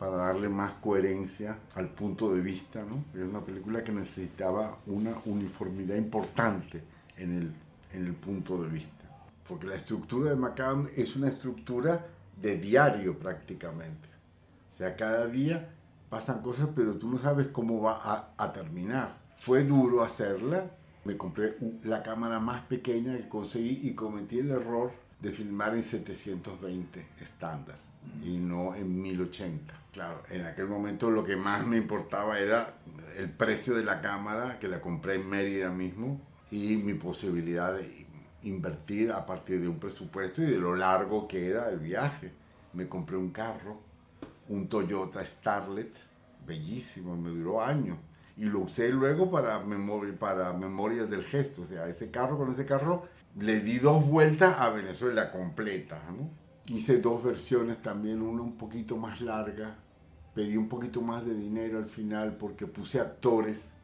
[0.00, 2.82] para darle más coherencia al punto de vista.
[2.82, 3.04] ¿no?
[3.12, 6.82] Es una película que necesitaba una uniformidad importante
[7.18, 7.52] en el,
[7.92, 9.04] en el punto de vista.
[9.46, 12.06] Porque la estructura de Macam es una estructura
[12.40, 14.08] de diario prácticamente.
[14.72, 15.68] O sea, cada día
[16.08, 19.18] pasan cosas, pero tú no sabes cómo va a, a terminar.
[19.36, 20.70] Fue duro hacerla.
[21.04, 25.82] Me compré la cámara más pequeña que conseguí y cometí el error de filmar en
[25.82, 27.89] 720 estándar
[28.22, 29.74] y no en 1080.
[29.92, 32.74] Claro, en aquel momento lo que más me importaba era
[33.16, 36.20] el precio de la cámara, que la compré en Mérida mismo,
[36.50, 38.06] y mi posibilidad de
[38.42, 42.32] invertir a partir de un presupuesto y de lo largo que era el viaje.
[42.72, 43.80] Me compré un carro,
[44.48, 45.92] un Toyota Starlet,
[46.46, 47.98] bellísimo, me duró años.
[48.36, 51.62] Y lo usé luego para, memoria, para memorias del gesto.
[51.62, 53.06] O sea, ese carro, con ese carro,
[53.38, 56.00] le di dos vueltas a Venezuela completa.
[56.10, 56.30] ¿no?
[56.70, 59.76] Hice dos versiones también, una un poquito más larga.
[60.32, 63.74] Pedí un poquito más de dinero al final porque puse actores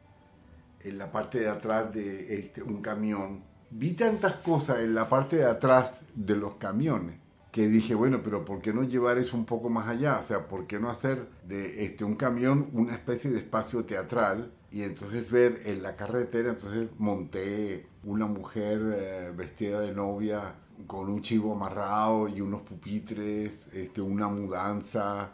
[0.79, 3.43] en la parte de atrás de este, un camión.
[3.69, 7.19] Vi tantas cosas en la parte de atrás de los camiones
[7.51, 10.19] que dije, bueno, pero ¿por qué no llevar eso un poco más allá?
[10.19, 14.53] O sea, ¿por qué no hacer de este, un camión una especie de espacio teatral
[14.71, 20.55] y entonces ver en la carretera, entonces monté una mujer eh, vestida de novia
[20.85, 25.31] con un chivo amarrado y unos pupitres, este, una mudanza,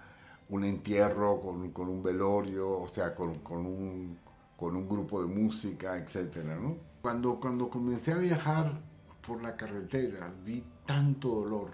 [0.49, 4.17] un entierro con, con un velorio, o sea, con, con, un,
[4.55, 6.37] con un grupo de música, etc.
[6.45, 6.77] ¿no?
[7.01, 8.79] Cuando, cuando comencé a viajar
[9.25, 11.71] por la carretera, vi tanto dolor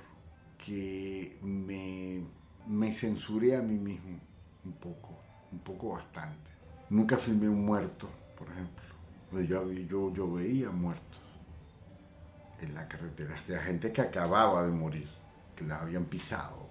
[0.57, 2.23] que me,
[2.67, 4.19] me censuré a mí mismo
[4.65, 5.09] un poco,
[5.51, 6.49] un poco bastante.
[6.89, 8.83] Nunca filmé un muerto, por ejemplo.
[9.31, 11.28] Yo, yo, yo veía muertos
[12.61, 15.07] en la carretera, de gente que acababa de morir,
[15.55, 16.67] que la habían pisado.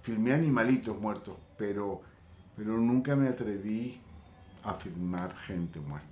[0.00, 2.02] Filmé animalitos muertos, pero,
[2.56, 4.00] pero nunca me atreví
[4.64, 6.08] a filmar gente muerta.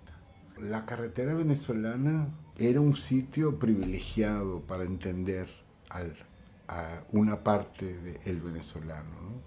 [0.59, 5.49] La carretera venezolana era un sitio privilegiado para entender
[5.89, 6.15] al,
[6.69, 9.41] a una parte del venezolano,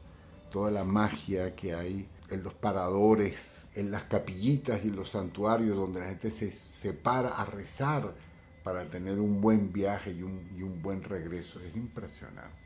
[0.52, 6.00] toda la magia que hay en los paradores, en las capillitas y los santuarios donde
[6.00, 8.14] la gente se, se para a rezar
[8.64, 11.60] para tener un buen viaje y un, y un buen regreso.
[11.60, 12.58] Es impresionante.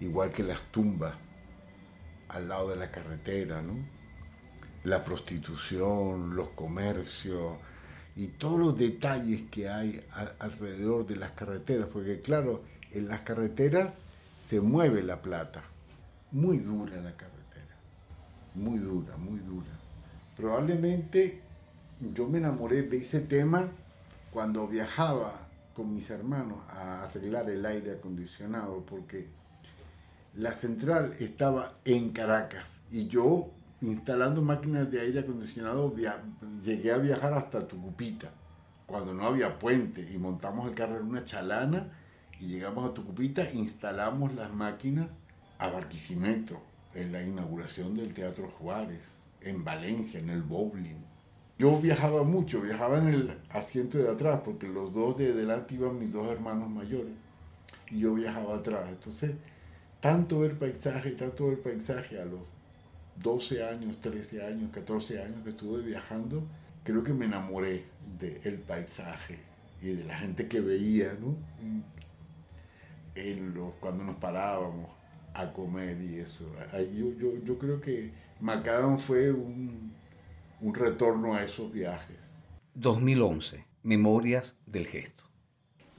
[0.00, 1.14] Igual que las tumbas
[2.28, 3.74] al lado de la carretera, ¿no?
[4.84, 7.56] La prostitución, los comercios
[8.16, 10.04] y todos los detalles que hay
[10.40, 13.94] alrededor de las carreteras, porque claro, en las carreteras
[14.38, 15.62] se mueve la plata.
[16.32, 17.76] Muy dura la carretera,
[18.54, 19.70] muy dura, muy dura.
[20.36, 21.40] Probablemente
[22.00, 23.68] yo me enamoré de ese tema
[24.32, 29.28] cuando viajaba con mis hermanos a arreglar el aire acondicionado, porque
[30.34, 33.50] la central estaba en Caracas y yo
[33.82, 35.94] instalando máquinas de aire acondicionado
[36.62, 38.30] llegué a viajar hasta Tucupita,
[38.86, 41.90] cuando no había puente y montamos el carro en una chalana
[42.40, 45.10] y llegamos a Tucupita, instalamos las máquinas
[45.58, 46.60] a Barquisimeto
[46.94, 51.11] en la inauguración del Teatro Juárez, en Valencia, en el Bowling
[51.62, 55.96] yo viajaba mucho, viajaba en el asiento de atrás, porque los dos de delante iban
[55.96, 57.12] mis dos hermanos mayores,
[57.88, 58.88] y yo viajaba atrás.
[58.88, 59.30] Entonces,
[60.00, 62.40] tanto ver paisaje, tanto ver paisaje a los
[63.22, 66.42] 12 años, 13 años, 14 años que estuve viajando,
[66.82, 67.84] creo que me enamoré
[68.18, 69.38] del paisaje
[69.80, 71.36] y de la gente que veía, ¿no?
[73.14, 74.90] En los, cuando nos parábamos
[75.32, 76.44] a comer y eso.
[76.92, 78.10] Yo, yo, yo creo que
[78.40, 80.01] Macadam fue un,
[80.62, 82.16] un retorno a esos viajes.
[82.74, 85.24] 2011, Memorias del Gesto.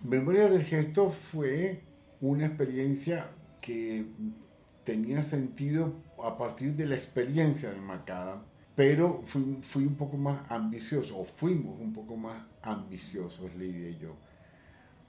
[0.01, 1.84] Memorias del Gesto fue
[2.22, 3.30] una experiencia
[3.61, 4.05] que
[4.86, 5.93] tenía sentido
[6.24, 8.43] a partir de la experiencia de Macadam,
[8.76, 13.97] pero fui, fui, un poco más ambicioso, o fuimos un poco más ambiciosos, Lidia y
[13.97, 14.16] yo,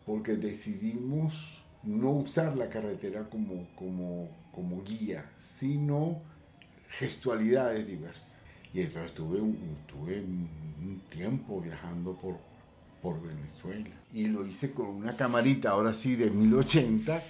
[0.04, 6.22] porque decidimos no usar la carretera como, como, como guía, sino
[6.88, 8.33] gestualidades diversas.
[8.74, 9.78] Y entonces estuve un,
[10.82, 12.38] un tiempo viajando por,
[13.00, 13.90] por Venezuela.
[14.12, 17.22] Y lo hice con una camarita, ahora sí, de 1080,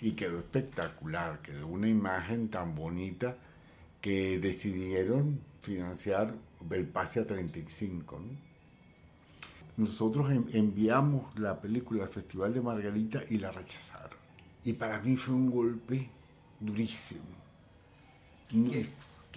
[0.00, 3.36] y quedó espectacular, quedó una imagen tan bonita
[4.00, 6.34] que decidieron financiar
[6.70, 8.20] el pase a 35.
[9.76, 14.18] Nosotros enviamos la película al Festival de Margarita y la rechazaron.
[14.64, 16.08] Y para mí fue un golpe
[16.60, 17.20] durísimo.
[18.48, 18.86] ¿Qué,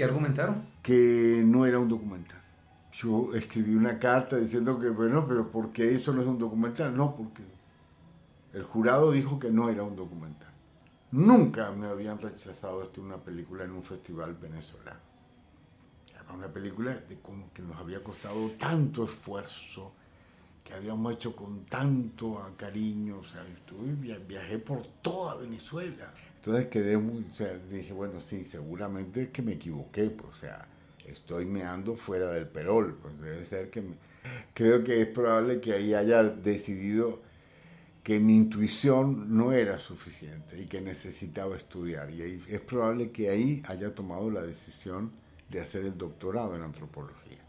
[0.03, 0.65] argumentaron?
[0.81, 2.41] Que no era un documental.
[2.91, 6.95] Yo escribí una carta diciendo que, bueno, pero ¿por qué eso no es un documental?
[6.95, 7.43] No, porque
[8.53, 10.49] el jurado dijo que no era un documental.
[11.11, 14.99] Nunca me habían rechazado este, una película en un festival venezolano.
[16.13, 17.19] Era una película de,
[17.53, 19.93] que nos había costado tanto esfuerzo,
[20.63, 23.19] que habíamos hecho con tanto cariño.
[23.19, 26.13] O sea, estuve, viajé por toda Venezuela.
[26.45, 30.39] Entonces quedé muy, o sea, dije, bueno, sí, seguramente es que me equivoqué, pues, o
[30.39, 30.67] sea,
[31.07, 33.83] estoy meando fuera del perol, pues debe ser que
[34.53, 37.19] creo que es probable que ahí haya decidido
[38.03, 42.11] que mi intuición no era suficiente y que necesitaba estudiar.
[42.11, 45.13] Y es probable que ahí haya tomado la decisión
[45.49, 47.39] de hacer el doctorado en antropología,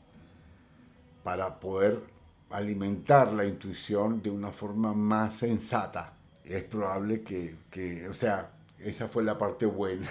[1.23, 2.01] para poder
[2.49, 6.15] alimentar la intuición de una forma más sensata.
[6.43, 10.09] Es probable que, que o sea, esa fue la parte buena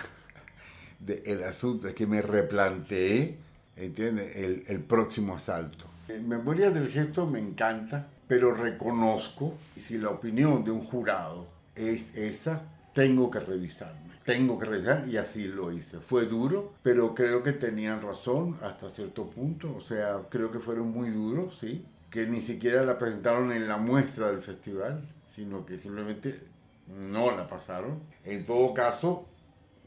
[0.99, 3.37] del asunto, es que me replanteé,
[3.75, 5.85] ¿entiendes?, el, el próximo asalto.
[6.07, 12.15] En memoria del gesto me encanta pero reconozco, si la opinión de un jurado es
[12.15, 12.63] esa,
[12.93, 14.15] tengo que revisarme.
[14.23, 15.99] Tengo que revisar y así lo hice.
[15.99, 19.75] Fue duro, pero creo que tenían razón hasta cierto punto.
[19.75, 21.85] O sea, creo que fueron muy duros, ¿sí?
[22.09, 26.39] Que ni siquiera la presentaron en la muestra del festival, sino que simplemente
[26.87, 28.01] no la pasaron.
[28.23, 29.27] En todo caso,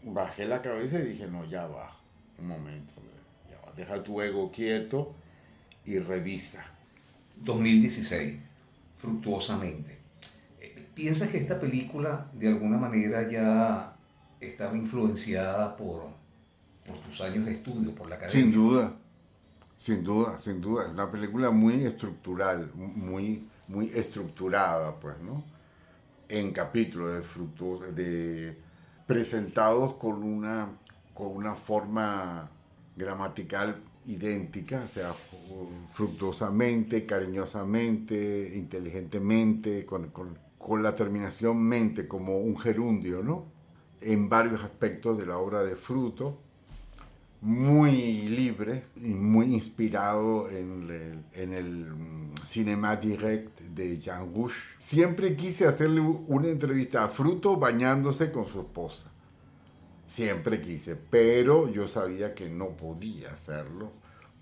[0.03, 1.97] bajé la cabeza y dije, no, ya va,
[2.39, 2.95] un momento,
[3.51, 3.73] ya va.
[3.75, 5.15] deja tu ego quieto
[5.85, 6.65] y revisa
[7.37, 8.41] 2016,
[8.97, 9.99] fructuosamente.
[10.95, 13.97] ¿Piensas que esta película de alguna manera ya
[14.41, 16.09] estaba influenciada por,
[16.85, 18.43] por tus años de estudio, por la academia?
[18.43, 18.97] Sin duda,
[19.77, 20.87] sin duda, sin duda.
[20.87, 25.45] Es una película muy estructural, muy, muy estructurada, pues, ¿no?
[26.29, 27.25] En capítulos
[27.65, 28.59] de, de
[29.07, 30.69] presentados con una,
[31.15, 32.51] con una forma
[32.97, 35.15] gramatical idéntica, o sea,
[35.93, 43.47] fructuosamente, cariñosamente, inteligentemente, con, con, la terminación mente como un gerundio, ¿no?
[44.01, 46.39] En varios aspectos de la obra de Fruto,
[47.41, 54.57] muy libre y muy inspirado en el, en el mm, Cinema Direct de Jean Rouge.
[54.79, 59.11] Siempre quise hacerle una entrevista a Fruto bañándose con su esposa.
[60.07, 63.93] Siempre quise, pero yo sabía que no podía hacerlo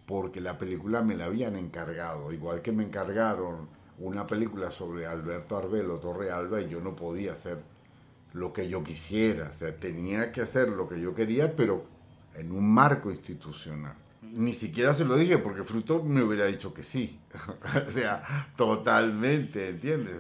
[0.07, 3.69] porque la película me la habían encargado, igual que me encargaron
[3.99, 7.59] una película sobre Alberto Arbelo Torrealba y yo no podía hacer
[8.33, 11.96] lo que yo quisiera, o sea, tenía que hacer lo que yo quería, pero
[12.39, 13.95] en un marco institucional.
[14.23, 17.21] Ni siquiera se lo dije porque Fruto me hubiera dicho que sí.
[17.87, 18.23] o sea,
[18.57, 20.15] totalmente, ¿entiendes?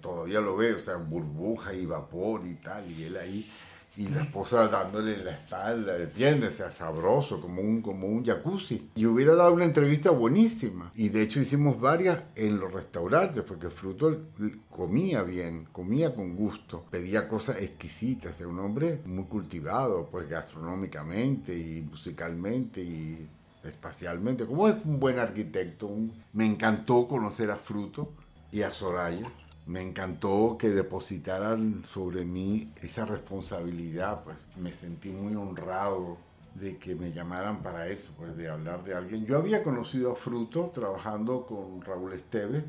[0.00, 3.50] Todavía lo veo, o sea, burbuja y vapor y tal, y él ahí
[3.96, 6.54] y la esposa dándole la espalda, ¿entiendes?
[6.54, 8.90] O sea, sabroso, como un, como un jacuzzi.
[8.94, 10.92] Y hubiera dado una entrevista buenísima.
[10.94, 14.24] Y de hecho hicimos varias en los restaurantes, porque Fruto
[14.70, 18.38] comía bien, comía con gusto, pedía cosas exquisitas.
[18.38, 23.26] Era un hombre muy cultivado, pues gastronómicamente y musicalmente y
[23.64, 24.44] espacialmente.
[24.44, 25.90] Como es un buen arquitecto,
[26.34, 28.12] me encantó conocer a Fruto
[28.52, 29.30] y a Soraya
[29.66, 36.18] me encantó que depositaran sobre mí esa responsabilidad, pues me sentí muy honrado
[36.54, 39.26] de que me llamaran para eso, pues de hablar de alguien.
[39.26, 42.64] Yo había conocido a Fruto trabajando con Raúl Esteves,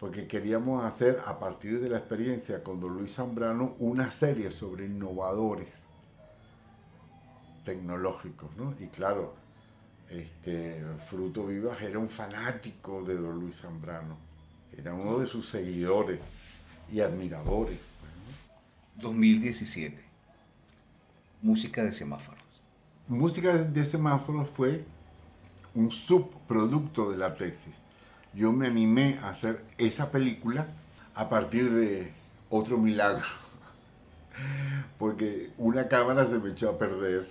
[0.00, 4.86] porque queríamos hacer a partir de la experiencia con Don Luis Zambrano una serie sobre
[4.86, 5.82] innovadores
[7.64, 8.74] tecnológicos, ¿no?
[8.80, 9.34] Y claro,
[10.10, 14.33] este, Fruto Vivas era un fanático de Don Luis Zambrano
[14.78, 16.20] era uno de sus seguidores
[16.92, 17.78] y admiradores.
[18.96, 20.00] 2017.
[21.42, 22.42] Música de semáforos.
[23.08, 24.84] Música de semáforos fue
[25.74, 27.74] un subproducto de la tesis.
[28.32, 30.68] Yo me animé a hacer esa película
[31.14, 32.12] a partir de
[32.50, 33.24] otro milagro.
[34.98, 37.28] Porque una cámara se me echó a perder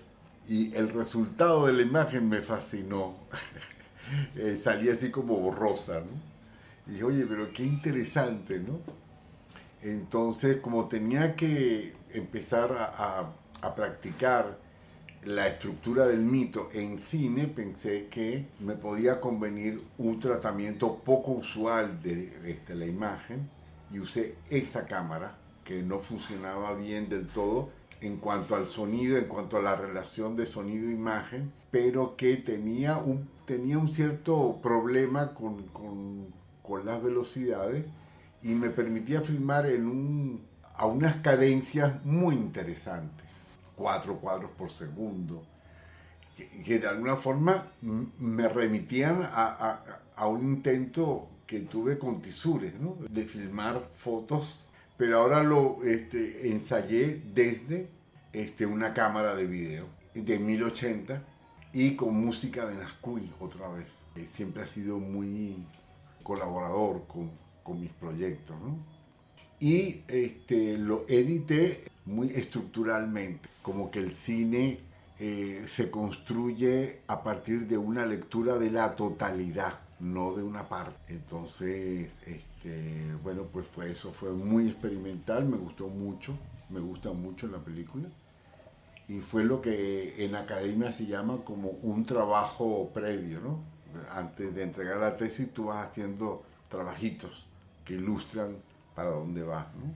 [0.48, 3.16] y el resultado de la imagen me fascinó.
[4.36, 6.33] Eh, salía así como borrosa, ¿no?
[6.88, 8.80] Y dije, oye, pero qué interesante, ¿no?
[9.82, 14.58] Entonces, como tenía que empezar a, a practicar
[15.26, 22.02] la estructura del mito en cine, pensé que me podía convenir un tratamiento poco usual
[22.02, 23.50] de este, la imagen
[23.92, 27.70] y usé esa cámara que no funcionaba bien del todo
[28.02, 33.30] en cuanto al sonido, en cuanto a la relación de sonido-imagen, pero que tenía un,
[33.46, 36.28] tenía un cierto problema con, con,
[36.64, 37.86] con las velocidades
[38.42, 40.46] y me permitía filmar en un,
[40.76, 43.24] a unas cadencias muy interesantes
[43.76, 45.44] cuatro cuadros por segundo,
[46.36, 49.84] que, de alguna forma me remitían a,
[50.16, 52.74] a, un intento que tuve con Tisures,
[53.10, 57.90] de filmar fotos, pero ahora lo este, ensayé desde
[58.32, 61.22] este, una cámara de video de 1080
[61.74, 63.92] y con música de Nascuy otra vez.
[64.28, 65.66] Siempre ha sido muy
[66.24, 67.32] colaborador con,
[67.64, 68.56] con mis proyectos.
[68.60, 68.78] ¿no?
[69.60, 74.80] Y este, lo edité muy estructuralmente, como que el cine
[75.20, 81.14] eh, se construye a partir de una lectura de la totalidad, no de una parte.
[81.14, 86.34] Entonces, este, bueno, pues fue eso, fue muy experimental, me gustó mucho,
[86.70, 88.10] me gusta mucho la película.
[89.08, 93.73] Y fue lo que en academia se llama como un trabajo previo, ¿no?
[94.12, 97.48] Antes de entregar la tesis tú vas haciendo trabajitos
[97.86, 98.56] que ilustran
[98.96, 99.94] para dónde vas, ¿no?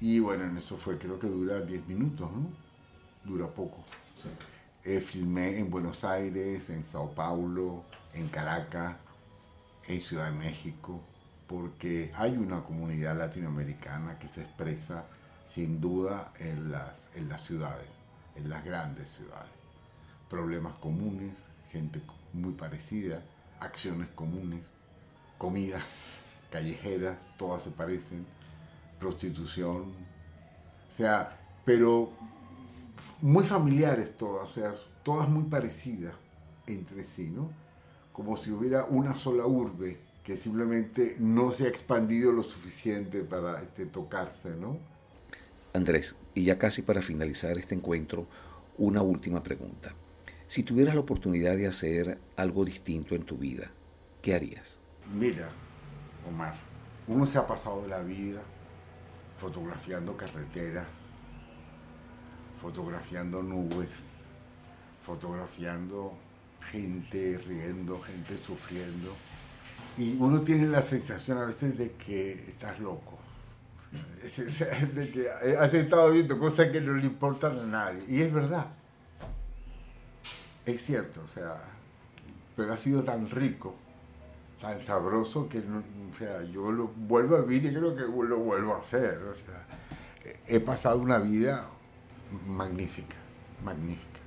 [0.00, 2.48] Y bueno, en eso fue, creo que dura 10 minutos, ¿no?
[3.24, 3.84] Dura poco.
[4.84, 7.82] Eh, filmé en Buenos Aires, en Sao Paulo,
[8.14, 8.96] en Caracas,
[9.88, 11.00] en Ciudad de México,
[11.48, 15.04] porque hay una comunidad latinoamericana que se expresa
[15.44, 17.88] sin duda en las, en las ciudades,
[18.36, 19.50] en las grandes ciudades.
[20.28, 21.32] Problemas comunes,
[21.72, 22.00] gente
[22.38, 23.22] muy parecida,
[23.60, 24.62] acciones comunes,
[25.36, 25.84] comidas
[26.50, 28.24] callejeras, todas se parecen
[28.98, 32.10] prostitución, o sea, pero
[33.20, 36.14] muy familiares todas, o sea, todas muy parecidas
[36.66, 37.50] entre sí, ¿no?
[38.12, 43.62] Como si hubiera una sola urbe que simplemente no se ha expandido lo suficiente para
[43.62, 44.76] este, tocarse, ¿no?
[45.72, 48.26] Andrés, y ya casi para finalizar este encuentro,
[48.76, 49.94] una última pregunta.
[50.48, 53.70] Si tuvieras la oportunidad de hacer algo distinto en tu vida,
[54.22, 54.78] ¿qué harías?
[55.14, 55.50] Mira,
[56.26, 56.54] Omar,
[57.06, 58.40] uno se ha pasado la vida
[59.36, 60.86] fotografiando carreteras,
[62.62, 63.90] fotografiando nubes,
[65.02, 66.14] fotografiando
[66.72, 69.12] gente riendo, gente sufriendo.
[69.98, 73.18] Y uno tiene la sensación a veces de que estás loco.
[74.94, 75.28] De que
[75.58, 78.02] has estado viendo cosas que no le importan a nadie.
[78.08, 78.77] Y es verdad.
[80.68, 81.56] Es cierto, o sea,
[82.54, 83.74] pero ha sido tan rico
[84.60, 88.74] tan sabroso que o sea, yo lo vuelvo a vivir y creo que lo vuelvo
[88.74, 89.18] a hacer.
[89.18, 89.66] O sea,
[90.46, 91.68] he pasado una vida
[92.46, 93.16] magnífica,
[93.64, 94.18] magnífica.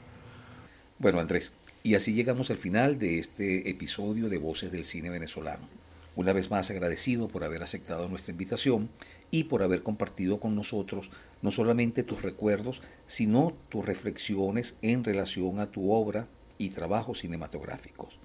[0.99, 1.51] Bueno, Andrés,
[1.83, 5.67] y así llegamos al final de este episodio de Voces del Cine Venezolano.
[6.16, 8.89] Una vez más agradecido por haber aceptado nuestra invitación
[9.32, 11.09] y por haber compartido con nosotros
[11.41, 18.20] no solamente tus recuerdos, sino tus reflexiones en relación a tu obra y trabajos cinematográficos.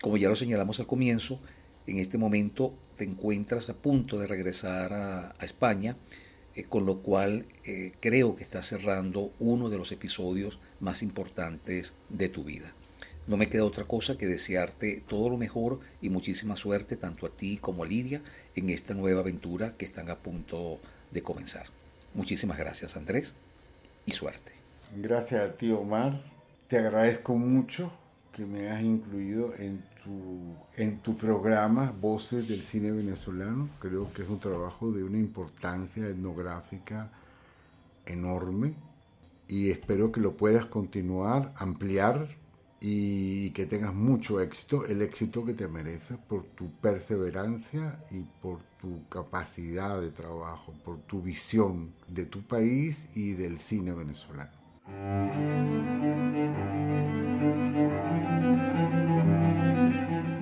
[0.00, 1.38] Como ya lo señalamos al comienzo,
[1.86, 5.96] en este momento te encuentras a punto de regresar a, España,
[6.54, 11.92] eh, con lo cual eh, creo que estás cerrando uno de los episodios más importantes
[12.08, 12.72] de tu vida.
[13.26, 17.30] No me queda otra cosa que desearte todo lo mejor y muchísima suerte tanto a
[17.30, 18.20] ti como a Lidia
[18.56, 20.80] en esta nueva aventura que están a punto
[21.12, 21.66] de comenzar.
[22.14, 23.34] Muchísimas gracias Andrés
[24.06, 24.52] y suerte.
[24.96, 26.20] Gracias a ti Omar,
[26.68, 27.92] te agradezco mucho
[28.32, 33.68] que me has incluido en tu, en tu programa Voces del Cine Venezolano.
[33.78, 37.10] Creo que es un trabajo de una importancia etnográfica
[38.04, 38.74] enorme
[39.46, 42.41] y espero que lo puedas continuar, ampliar
[42.84, 48.58] y que tengas mucho éxito, el éxito que te mereces por tu perseverancia y por
[48.80, 54.50] tu capacidad de trabajo, por tu visión de tu país y del cine venezolano.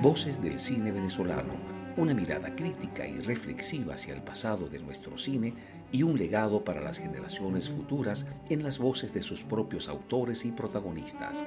[0.01, 1.53] Voces del cine venezolano,
[1.99, 5.53] una mirada crítica y reflexiva hacia el pasado de nuestro cine
[5.93, 10.53] y un legado para las generaciones futuras en las voces de sus propios autores y
[10.53, 11.45] protagonistas.